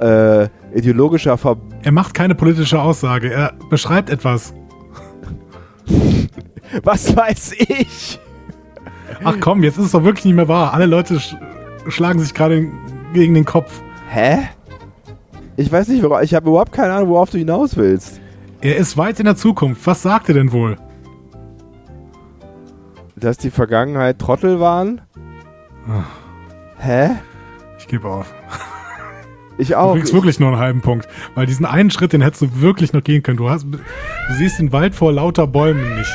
äh, 0.00 0.48
ideologischer 0.74 1.36
Ver 1.38 1.56
Er 1.82 1.92
macht 1.92 2.14
keine 2.14 2.34
politische 2.34 2.80
Aussage. 2.80 3.32
Er 3.32 3.52
beschreibt 3.70 4.10
etwas. 4.10 4.52
Was 6.82 7.16
weiß 7.16 7.52
ich? 7.58 8.20
Ach 9.24 9.36
komm, 9.40 9.62
jetzt 9.62 9.78
ist 9.78 9.86
es 9.86 9.92
doch 9.92 10.04
wirklich 10.04 10.24
nicht 10.24 10.34
mehr 10.34 10.48
wahr. 10.48 10.74
Alle 10.74 10.86
Leute 10.86 11.18
sch 11.18 11.36
schlagen 11.88 12.18
sich 12.18 12.34
gerade 12.34 12.68
gegen 13.14 13.34
den 13.34 13.44
Kopf. 13.44 13.82
Hä? 14.10 14.48
Ich 15.56 15.72
weiß 15.72 15.88
nicht, 15.88 16.04
ich 16.04 16.34
habe 16.34 16.50
überhaupt 16.50 16.72
keine 16.72 16.92
Ahnung, 16.92 17.08
worauf 17.08 17.30
du 17.30 17.38
hinaus 17.38 17.76
willst. 17.76 18.20
Er 18.60 18.76
ist 18.76 18.96
weit 18.96 19.18
in 19.18 19.24
der 19.24 19.36
Zukunft. 19.36 19.86
Was 19.86 20.02
sagt 20.02 20.28
er 20.28 20.34
denn 20.34 20.52
wohl? 20.52 20.76
Dass 23.16 23.38
die 23.38 23.50
Vergangenheit 23.50 24.18
Trottel 24.18 24.60
waren? 24.60 25.00
Hä? 26.78 27.10
Ich 27.78 27.88
gebe 27.88 28.08
auf. 28.08 28.32
Ich 29.58 29.68
Du 29.68 29.76
auch. 29.78 29.94
kriegst 29.94 30.12
wirklich 30.12 30.38
nur 30.40 30.48
einen 30.50 30.58
halben 30.58 30.80
Punkt. 30.80 31.08
Weil 31.34 31.46
diesen 31.46 31.66
einen 31.66 31.90
Schritt, 31.90 32.12
den 32.12 32.22
hättest 32.22 32.42
du 32.42 32.60
wirklich 32.60 32.92
noch 32.92 33.02
gehen 33.02 33.22
können. 33.22 33.36
Du, 33.38 33.50
hast, 33.50 33.64
du 33.64 33.78
siehst 34.36 34.58
den 34.58 34.72
Wald 34.72 34.94
vor 34.94 35.12
lauter 35.12 35.46
Bäumen 35.46 35.96
nicht. 35.98 36.10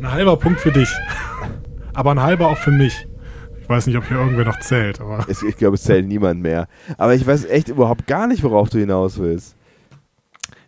Ein 0.00 0.12
halber 0.12 0.36
Punkt 0.36 0.60
für 0.60 0.70
dich. 0.72 0.88
Aber 1.94 2.10
ein 2.12 2.20
halber 2.22 2.48
auch 2.48 2.58
für 2.58 2.70
mich. 2.70 3.06
Ich 3.62 3.68
weiß 3.68 3.86
nicht, 3.86 3.96
ob 3.96 4.06
hier 4.08 4.18
irgendwer 4.18 4.44
noch 4.44 4.58
zählt, 4.60 5.00
aber. 5.00 5.24
Es- 5.28 5.42
Ich 5.42 5.56
glaube, 5.56 5.74
es 5.76 5.82
zählt 5.84 6.06
niemand 6.06 6.40
mehr. 6.42 6.68
Aber 6.98 7.14
ich 7.14 7.26
weiß 7.26 7.44
echt 7.46 7.68
überhaupt 7.68 8.06
gar 8.06 8.26
nicht, 8.26 8.42
worauf 8.42 8.68
du 8.68 8.78
hinaus 8.78 9.18
willst. 9.18 9.54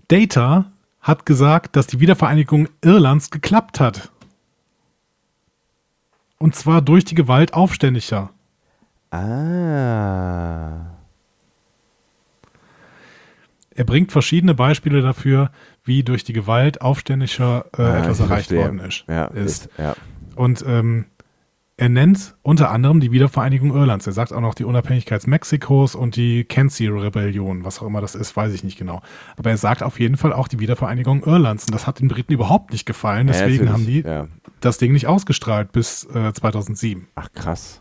Data 0.08 0.66
hat 1.00 1.26
gesagt, 1.26 1.74
dass 1.76 1.86
die 1.88 2.00
Wiedervereinigung 2.00 2.68
Irlands 2.82 3.30
geklappt 3.30 3.80
hat. 3.80 4.10
Und 6.38 6.54
zwar 6.54 6.80
durch 6.82 7.04
die 7.04 7.14
Gewalt 7.14 7.54
Aufständischer. 7.54 8.30
Ah. 9.10 9.91
Er 13.74 13.84
bringt 13.84 14.12
verschiedene 14.12 14.54
Beispiele 14.54 15.02
dafür, 15.02 15.50
wie 15.84 16.02
durch 16.02 16.24
die 16.24 16.32
Gewalt 16.32 16.80
Aufständischer 16.82 17.66
äh, 17.76 17.82
Ah, 17.82 17.98
etwas 17.98 18.18
ich 18.18 18.24
erreicht 18.26 18.48
verstehe. 18.48 18.58
worden 18.58 18.80
ist. 18.80 19.04
Ja, 19.08 19.24
ist. 19.26 19.68
Ja. 19.78 19.94
Und 20.36 20.64
ähm, 20.66 21.06
er 21.78 21.88
nennt 21.88 22.36
unter 22.42 22.70
anderem 22.70 23.00
die 23.00 23.10
Wiedervereinigung 23.12 23.74
Irlands. 23.74 24.06
Er 24.06 24.12
sagt 24.12 24.32
auch 24.32 24.40
noch 24.40 24.54
die 24.54 24.64
Unabhängigkeit 24.64 25.26
Mexikos 25.26 25.94
und 25.94 26.16
die 26.16 26.44
Kenzie-Rebellion. 26.44 27.64
Was 27.64 27.80
auch 27.80 27.86
immer 27.86 28.00
das 28.00 28.14
ist, 28.14 28.36
weiß 28.36 28.52
ich 28.52 28.62
nicht 28.62 28.78
genau. 28.78 29.00
Aber 29.36 29.50
er 29.50 29.56
sagt 29.56 29.82
auf 29.82 29.98
jeden 29.98 30.16
Fall 30.16 30.32
auch 30.32 30.48
die 30.48 30.60
Wiedervereinigung 30.60 31.24
Irlands. 31.24 31.64
Und 31.64 31.74
das 31.74 31.86
hat 31.86 31.98
den 31.98 32.08
Briten 32.08 32.32
überhaupt 32.32 32.70
nicht 32.72 32.84
gefallen. 32.86 33.26
Deswegen 33.26 33.66
Ja, 33.66 33.72
haben 33.72 33.86
die. 33.86 34.00
Ja. 34.02 34.28
das 34.60 34.78
Ding 34.78 34.92
nicht 34.92 35.06
ausgestrahlt 35.08 35.72
bis 35.72 36.04
äh, 36.14 36.32
2007. 36.32 37.08
Ach, 37.14 37.28
krass. 37.34 37.80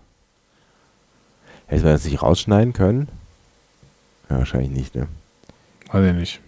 Hätte 1.67 1.83
man 1.83 1.93
das 1.93 2.05
nicht 2.05 2.21
rausschneiden 2.21 2.73
können? 2.73 3.07
Ja, 4.29 4.39
wahrscheinlich 4.39 4.71
nicht, 4.71 4.95
ne? 4.95 5.07
Weiß 5.91 6.07
ich 6.07 6.15
nicht. 6.15 6.41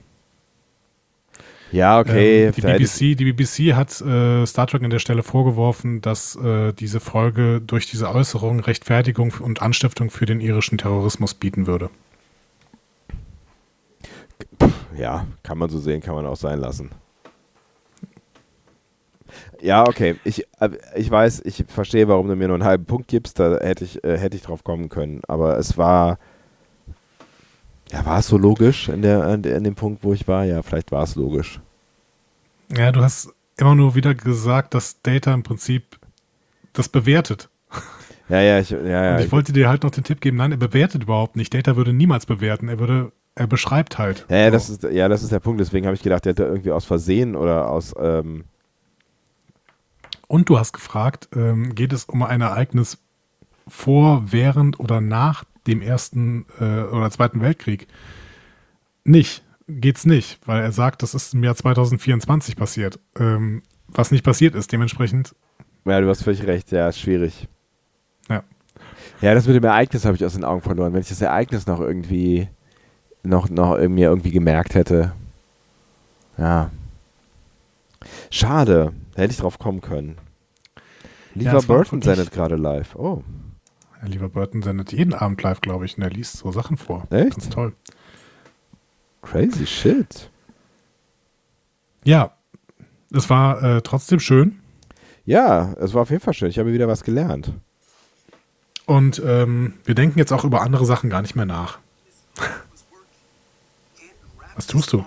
Ja, 1.72 2.00
okay. 2.00 2.46
ähm, 2.46 2.52
die, 2.52 2.62
BBC, 2.62 3.18
die 3.18 3.34
BBC 3.34 3.74
hat 3.76 4.00
äh, 4.00 4.46
Star 4.46 4.68
Trek 4.68 4.84
an 4.84 4.92
der 4.92 5.00
Stelle 5.00 5.24
vorgeworfen, 5.24 6.02
dass 6.02 6.36
äh, 6.36 6.72
diese 6.72 7.00
Folge 7.00 7.62
durch 7.66 7.90
diese 7.90 8.10
Äußerung 8.14 8.60
Rechtfertigung 8.60 9.34
und 9.40 9.64
Anstiftung 9.64 10.12
für 10.12 10.28
den 10.28 10.40
irischen 10.40 10.78
Terrorismus 10.78 11.34
bieten 11.34 11.66
würde. 11.66 11.90
Ja, 14.96 15.26
kann 15.42 15.58
man 15.58 15.70
so 15.70 15.80
sehen, 15.80 16.02
kann 16.02 16.14
man 16.14 16.28
auch 16.28 16.36
sein 16.36 16.60
lassen. 16.60 16.92
Ja, 19.60 19.88
okay. 19.88 20.16
Ich, 20.24 20.46
äh, 20.60 20.70
ich 20.96 21.10
weiß, 21.10 21.42
ich 21.46 21.66
verstehe, 21.68 22.08
warum 22.08 22.28
du 22.28 22.36
mir 22.36 22.48
nur 22.48 22.56
einen 22.58 22.66
halben 22.66 22.86
Punkt 22.86 23.08
gibst. 23.08 23.40
Da 23.40 23.60
hätte 23.60 23.84
ich, 23.84 24.04
äh, 24.04 24.18
hätte 24.18 24.38
ich 24.38 24.44
drauf 24.44 24.64
kommen 24.64 24.90
können. 24.90 25.22
Aber 25.28 25.58
es 25.58 25.78
war. 25.78 26.20
Ja, 27.94 28.06
war 28.06 28.20
es 28.20 28.28
so 28.28 28.38
logisch 28.38 28.90
in, 28.90 29.02
der, 29.04 29.34
in, 29.34 29.42
der- 29.44 29.56
in 29.58 29.64
dem 29.64 29.76
Punkt, 29.76 30.04
wo 30.04 30.14
ich 30.14 30.28
war? 30.28 30.44
Ja, 30.46 30.62
vielleicht 30.64 30.92
war 30.92 31.04
es 31.04 31.16
logisch. 31.16 31.62
Ja, 32.76 32.92
du 32.92 33.02
hast 33.02 33.32
immer 33.58 33.76
nur 33.76 33.96
wieder 33.96 34.16
gesagt, 34.16 34.74
dass 34.74 35.02
Data 35.02 35.34
im 35.34 35.44
Prinzip 35.44 36.00
das 36.74 36.90
bewertet. 36.90 37.50
Ja, 38.30 38.42
ja, 38.42 38.60
ich, 38.60 38.72
ja, 38.72 38.80
ja. 38.82 39.16
Und 39.18 39.22
ich 39.22 39.32
wollte 39.32 39.54
dir 39.54 39.70
halt 39.70 39.84
noch 39.84 39.92
den 39.92 40.04
Tipp 40.04 40.22
geben, 40.22 40.38
nein, 40.38 40.52
er 40.52 40.58
bewertet 40.58 41.04
überhaupt 41.04 41.36
nicht. 41.36 41.54
Data 41.54 41.76
würde 41.76 41.94
niemals 41.94 42.26
bewerten. 42.26 42.68
Er 42.70 42.80
würde, 42.80 43.12
er 43.36 43.48
beschreibt 43.48 43.98
halt. 44.00 44.26
ja, 44.30 44.38
ja, 44.38 44.50
das 44.52 44.70
ist, 44.70 44.84
ja, 44.84 45.08
das 45.08 45.22
ist 45.24 45.32
der 45.32 45.40
Punkt. 45.42 45.60
Deswegen 45.60 45.86
habe 45.86 45.96
ich 45.96 46.02
gedacht, 46.02 46.26
der 46.26 46.32
hätte 46.32 46.44
irgendwie 46.46 46.72
aus 46.72 46.86
Versehen 46.86 47.36
oder 47.36 47.70
aus. 47.70 47.94
Ähm, 48.00 48.46
Und 50.28 50.50
du 50.50 50.58
hast 50.58 50.74
gefragt, 50.74 51.30
ähm, 51.36 51.76
geht 51.76 51.94
es 51.94 52.06
um 52.06 52.24
ein 52.24 52.42
Ereignis 52.42 52.98
vor, 53.68 54.24
während 54.32 54.80
oder 54.80 55.00
nach 55.02 55.44
dem 55.68 55.82
Ersten 55.82 56.46
äh, 56.60 56.82
oder 56.84 57.10
Zweiten 57.12 57.42
Weltkrieg? 57.42 57.88
Nicht. 59.04 59.44
Geht's 59.68 60.06
nicht, 60.06 60.40
weil 60.46 60.62
er 60.62 60.74
sagt, 60.74 61.04
das 61.04 61.14
ist 61.16 61.34
im 61.34 61.44
Jahr 61.44 61.56
2024 61.56 62.58
passiert. 62.58 63.00
Ähm, 63.18 63.64
was 63.88 64.12
nicht 64.12 64.24
passiert 64.24 64.56
ist, 64.56 64.72
dementsprechend. 64.72 65.36
ja, 65.86 66.02
du 66.02 66.10
hast 66.10 66.24
völlig 66.24 66.46
recht. 66.46 66.72
Ja, 66.72 66.90
ist 66.90 67.00
schwierig. 67.00 67.48
Ja. 68.30 68.44
Ja, 69.22 69.34
das 69.34 69.48
mit 69.48 69.56
dem 69.56 69.64
Ereignis 69.64 70.04
habe 70.04 70.16
ich 70.18 70.26
aus 70.26 70.34
den 70.34 70.44
Augen 70.44 70.62
verloren. 70.62 70.94
Wenn 70.94 71.02
ich 71.02 71.08
das 71.08 71.22
Ereignis 71.22 71.66
noch 71.66 71.80
irgendwie 71.80 72.50
noch, 73.24 73.50
noch 73.50 73.78
mir 73.88 74.10
irgendwie 74.10 74.32
gemerkt 74.32 74.76
hätte. 74.76 75.14
Ja. 76.38 76.72
Schade. 78.30 78.94
Da 79.16 79.22
hätte 79.22 79.32
ich 79.32 79.40
drauf 79.40 79.60
kommen 79.60 79.82
können. 79.82 80.18
Lieber 81.36 81.54
war 81.54 81.62
Burton 81.62 82.02
sendet 82.02 82.32
gerade 82.32 82.56
live. 82.56 82.96
Oh. 82.96 83.24
Herr 84.04 84.10
lieber 84.10 84.28
Burton 84.28 84.62
sendet 84.62 84.92
jeden 84.92 85.14
Abend 85.14 85.42
live, 85.42 85.62
glaube 85.62 85.86
ich, 85.86 85.96
und 85.96 86.04
er 86.04 86.10
liest 86.10 86.36
so 86.36 86.52
Sachen 86.52 86.76
vor. 86.76 87.08
Echt? 87.10 87.38
Ganz 87.38 87.48
toll. 87.48 87.74
Crazy 89.22 89.66
shit. 89.66 90.30
Ja, 92.04 92.36
es 93.14 93.30
war 93.30 93.64
äh, 93.64 93.82
trotzdem 93.82 94.20
schön. 94.20 94.60
Ja, 95.24 95.72
es 95.80 95.94
war 95.94 96.02
auf 96.02 96.10
jeden 96.10 96.22
Fall 96.22 96.34
schön. 96.34 96.50
Ich 96.50 96.60
habe 96.60 96.74
wieder 96.74 96.90
was 96.90 97.06
gelernt. 97.06 97.54
Und 98.86 99.22
ähm, 99.26 99.76
wir 99.86 99.96
denken 99.96 100.20
jetzt 100.20 100.34
auch 100.34 100.44
über 100.44 100.60
andere 100.64 100.86
Sachen 100.86 101.10
gar 101.10 101.22
nicht 101.22 101.38
mehr 101.38 101.46
nach. 101.46 101.80
Was 104.56 104.68
tust 104.68 104.92
du? 104.92 105.06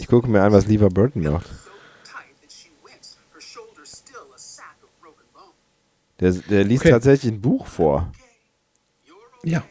Ich 0.00 0.08
gucke 0.08 0.28
mir 0.28 0.42
an, 0.42 0.52
was 0.52 0.66
Lieber 0.66 0.88
Burton 0.88 1.22
macht. 1.22 1.48
Der, 6.22 6.30
der 6.32 6.62
liest 6.62 6.84
Okay. 6.84 6.92
tatsächlich 6.92 7.32
ein 7.32 7.40
Buch 7.40 7.66
vor. 7.66 8.12
Ja. 9.42 9.64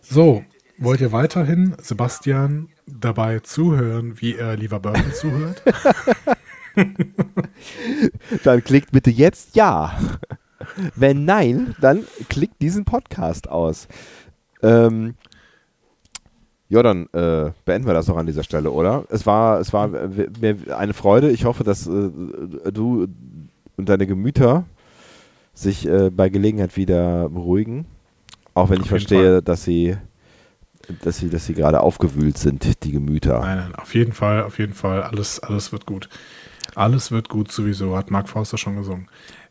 So, 0.00 0.44
wollt 0.78 1.00
ihr 1.00 1.10
weiterhin 1.10 1.74
Sebastian 1.80 2.68
dabei 2.86 3.40
zuhören, 3.40 4.20
wie 4.20 4.36
er 4.36 4.56
lieber 4.56 4.78
Burton 4.78 5.12
zuhört? 5.12 5.62
dann 8.44 8.62
klickt 8.62 8.92
bitte 8.92 9.10
jetzt 9.10 9.56
Ja. 9.56 9.98
Wenn 10.94 11.24
nein, 11.24 11.74
dann 11.80 12.04
klickt 12.28 12.62
diesen 12.62 12.84
Podcast 12.84 13.48
aus. 13.48 13.88
Ähm, 14.62 15.14
ja, 16.68 16.84
dann 16.84 17.08
äh, 17.14 17.50
beenden 17.64 17.88
wir 17.88 17.94
das 17.94 18.06
doch 18.06 18.16
an 18.16 18.26
dieser 18.26 18.44
Stelle, 18.44 18.70
oder? 18.70 19.04
Es 19.08 19.26
war, 19.26 19.58
es 19.58 19.72
war 19.72 19.88
mir 19.88 20.78
eine 20.78 20.92
Freude. 20.94 21.30
Ich 21.30 21.44
hoffe, 21.44 21.64
dass 21.64 21.88
äh, 21.88 22.10
du 22.72 23.08
und 23.80 23.88
deine 23.88 24.06
Gemüter 24.06 24.64
sich 25.54 25.86
äh, 25.86 26.10
bei 26.10 26.28
Gelegenheit 26.28 26.76
wieder 26.76 27.28
beruhigen. 27.28 27.86
Auch 28.54 28.70
wenn 28.70 28.78
auf 28.78 28.84
ich 28.84 28.88
verstehe, 28.88 29.32
Fall. 29.32 29.42
dass 29.42 29.64
sie, 29.64 29.96
dass 31.02 31.18
sie, 31.18 31.28
dass 31.28 31.46
sie 31.46 31.54
gerade 31.54 31.80
aufgewühlt 31.80 32.38
sind, 32.38 32.84
die 32.84 32.92
Gemüter. 32.92 33.40
Nein, 33.40 33.58
nein, 33.58 33.74
auf 33.74 33.94
jeden 33.94 34.12
Fall, 34.12 34.44
auf 34.44 34.58
jeden 34.58 34.74
Fall. 34.74 35.02
Alles, 35.02 35.40
alles 35.40 35.72
wird 35.72 35.86
gut. 35.86 36.08
Alles 36.74 37.10
wird 37.10 37.28
gut 37.28 37.50
sowieso, 37.50 37.96
hat 37.96 38.10
Mark 38.10 38.28
Forster 38.28 38.58
schon 38.58 38.76
gesungen. 38.76 39.08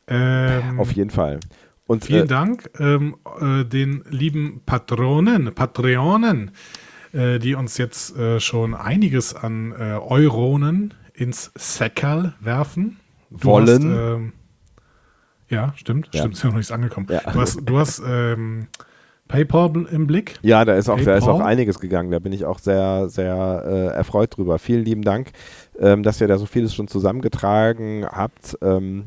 Ähm, 0.08 0.80
auf 0.80 0.92
jeden 0.94 1.10
Fall. 1.10 1.40
Und, 1.86 2.06
vielen 2.06 2.26
äh, 2.26 2.28
Dank 2.28 2.70
ähm, 2.80 3.16
äh, 3.42 3.66
den 3.66 4.04
lieben 4.10 4.62
Patronen, 4.66 5.54
Patreonen, 5.56 6.52
äh, 7.14 7.40
die 7.40 7.56
uns 7.56 7.78
jetzt 7.78 8.16
äh, 8.16 8.40
schon 8.40 8.76
einiges 8.76 9.34
an 9.34 9.72
äh, 9.72 9.98
Euronen 9.98 10.94
ins 11.14 11.52
Säckerl 11.56 12.36
werfen. 12.40 13.00
Du 13.32 13.44
wollen. 13.44 13.92
Hast, 13.92 14.16
ähm, 14.18 14.34
ja, 15.50 15.74
stimmt. 15.76 16.10
Ja. 16.14 16.22
Stimmt, 16.22 16.36
ist 16.36 16.44
ja 16.44 16.50
noch 16.50 16.58
nichts 16.58 16.72
angekommen. 16.72 17.08
Ja. 17.10 17.22
Du 17.32 17.40
hast, 17.40 17.60
du 17.64 17.78
hast 17.78 18.02
ähm, 18.06 18.68
PayPal 19.28 19.88
im 19.92 20.08
Blick. 20.08 20.36
Ja, 20.42 20.66
da 20.66 20.76
ist, 20.76 20.90
auch, 20.90 21.00
da 21.00 21.16
ist 21.16 21.28
auch 21.28 21.40
einiges 21.40 21.80
gegangen. 21.80 22.12
Da 22.12 22.20
bin 22.20 22.34
ich 22.34 22.46
auch 22.46 22.60
sehr, 22.60 23.10
sehr 23.10 23.64
äh, 23.66 23.96
erfreut 23.96 24.36
drüber. 24.36 24.60
Vielen 24.60 24.84
lieben 24.84 25.04
Dank, 25.04 25.32
ähm, 25.80 26.04
dass 26.04 26.20
ihr 26.20 26.28
da 26.28 26.38
so 26.38 26.46
vieles 26.46 26.76
schon 26.76 26.88
zusammengetragen 26.88 28.06
habt. 28.06 28.58
Ähm, 28.62 29.06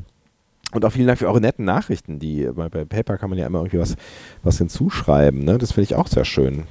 und 0.73 0.85
auch 0.85 0.91
vielen 0.91 1.07
Dank 1.07 1.19
für 1.19 1.27
eure 1.27 1.41
netten 1.41 1.65
Nachrichten. 1.65 2.19
Die, 2.19 2.49
bei, 2.53 2.67
bei 2.69 2.83
PayPal 2.85 3.17
kann 3.17 3.29
man 3.29 3.37
ja 3.37 3.45
immer 3.45 3.59
irgendwie 3.59 3.79
was, 3.79 3.95
was 4.41 4.57
hinzuschreiben. 4.57 5.43
Ne? 5.43 5.57
Das 5.57 5.73
finde 5.73 5.83
ich 5.83 5.95
auch 5.95 6.07
sehr 6.07 6.25
schön. 6.25 6.63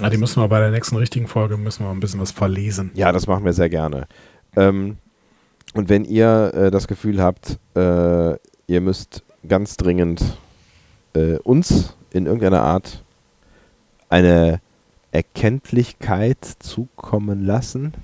Ja, 0.00 0.10
die 0.10 0.18
müssen 0.18 0.42
wir 0.42 0.48
bei 0.48 0.60
der 0.60 0.70
nächsten 0.70 0.96
richtigen 0.96 1.26
Folge 1.26 1.56
müssen 1.56 1.84
wir 1.84 1.90
ein 1.90 2.00
bisschen 2.00 2.20
was 2.20 2.30
verlesen. 2.30 2.90
Ja, 2.94 3.10
das 3.10 3.26
machen 3.26 3.44
wir 3.44 3.52
sehr 3.52 3.68
gerne. 3.68 4.06
Ähm, 4.54 4.98
und 5.74 5.88
wenn 5.88 6.04
ihr 6.04 6.52
äh, 6.54 6.70
das 6.70 6.88
Gefühl 6.88 7.22
habt, 7.22 7.58
äh, 7.74 8.36
ihr 8.66 8.80
müsst 8.80 9.22
ganz 9.46 9.76
dringend 9.76 10.22
äh, 11.14 11.36
uns 11.38 11.94
in 12.10 12.26
irgendeiner 12.26 12.62
Art 12.62 13.04
eine 14.08 14.60
Erkenntlichkeit 15.10 16.44
zukommen 16.58 17.44
lassen. 17.44 17.94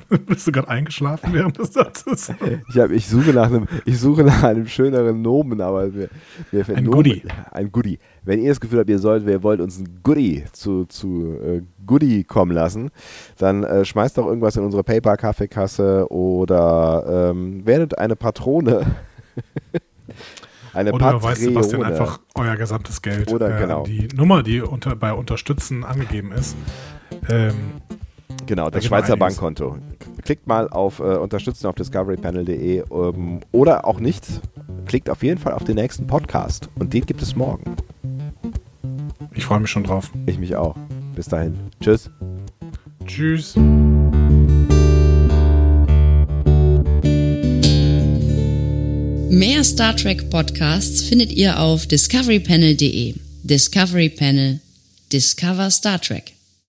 Bist 0.26 0.46
du 0.46 0.52
gerade 0.52 0.68
eingeschlafen 0.68 1.32
während 1.32 1.58
des 1.58 1.72
Satzes? 1.72 2.32
Ich, 2.68 2.78
hab, 2.78 2.90
ich, 2.90 3.06
suche 3.06 3.32
nach 3.32 3.46
einem, 3.46 3.66
ich 3.84 3.98
suche 3.98 4.24
nach 4.24 4.42
einem 4.42 4.66
schöneren 4.66 5.22
Nomen, 5.22 5.60
aber 5.60 5.88
mir, 5.88 6.08
mir 6.50 6.68
ein 6.68 6.84
Nomen, 6.84 6.96
Goodie. 6.96 7.22
Ein 7.50 7.72
Goodie. 7.72 7.98
Wenn 8.24 8.40
ihr 8.40 8.50
das 8.50 8.60
Gefühl 8.60 8.80
habt, 8.80 8.90
ihr 8.90 8.98
sollt, 8.98 9.26
ihr 9.26 9.42
wollt 9.42 9.60
uns 9.60 9.78
ein 9.78 10.00
Goodie 10.02 10.44
zu, 10.52 10.84
zu 10.86 11.36
äh, 11.42 11.62
Goodie 11.86 12.24
kommen 12.24 12.52
lassen, 12.52 12.90
dann 13.38 13.64
äh, 13.64 13.84
schmeißt 13.84 14.18
doch 14.18 14.26
irgendwas 14.26 14.56
in 14.56 14.64
unsere 14.64 14.84
PayPal-Kaffeekasse 14.84 16.06
oder 16.10 17.30
ähm, 17.30 17.66
werdet 17.66 17.98
eine 17.98 18.16
Patrone. 18.16 18.86
eine 20.72 20.92
Oder 20.92 21.22
weiß 21.22 21.40
Sebastian 21.40 21.82
einfach 21.82 22.20
euer 22.34 22.56
gesamtes 22.56 23.02
Geld. 23.02 23.32
Oder 23.32 23.56
äh, 23.56 23.60
genau. 23.60 23.84
Die 23.84 24.08
Nummer, 24.14 24.42
die 24.42 24.60
unter, 24.60 24.96
bei 24.96 25.12
Unterstützen 25.12 25.84
angegeben 25.84 26.32
ist. 26.32 26.56
Ähm, 27.28 27.54
Genau, 28.46 28.70
das 28.70 28.84
Schweizer 28.84 29.16
Bankkonto. 29.16 29.76
Klickt 30.22 30.46
mal 30.46 30.68
auf 30.68 30.98
äh, 30.98 31.02
Unterstützen 31.02 31.66
auf 31.66 31.74
discoverypanel.de 31.74 32.84
ähm, 32.90 33.40
oder 33.52 33.86
auch 33.86 34.00
nicht. 34.00 34.24
Klickt 34.86 35.08
auf 35.10 35.22
jeden 35.22 35.38
Fall 35.38 35.52
auf 35.52 35.64
den 35.64 35.76
nächsten 35.76 36.06
Podcast 36.06 36.68
und 36.78 36.92
den 36.92 37.06
gibt 37.06 37.22
es 37.22 37.36
morgen. 37.36 37.76
Ich 39.34 39.44
freue 39.44 39.60
mich 39.60 39.70
schon 39.70 39.84
drauf. 39.84 40.10
Ich 40.26 40.38
mich 40.38 40.56
auch. 40.56 40.76
Bis 41.14 41.28
dahin. 41.28 41.58
Tschüss. 41.80 42.10
Tschüss. 43.06 43.54
Mehr 49.30 49.64
Star 49.64 49.96
Trek 49.96 50.28
Podcasts 50.30 51.02
findet 51.02 51.32
ihr 51.32 51.58
auf 51.58 51.86
discoverypanel.de. 51.86 53.14
Discovery 53.42 54.10
Panel. 54.10 54.60
Discover 55.10 55.70
Star 55.70 56.00
Trek. 56.00 56.34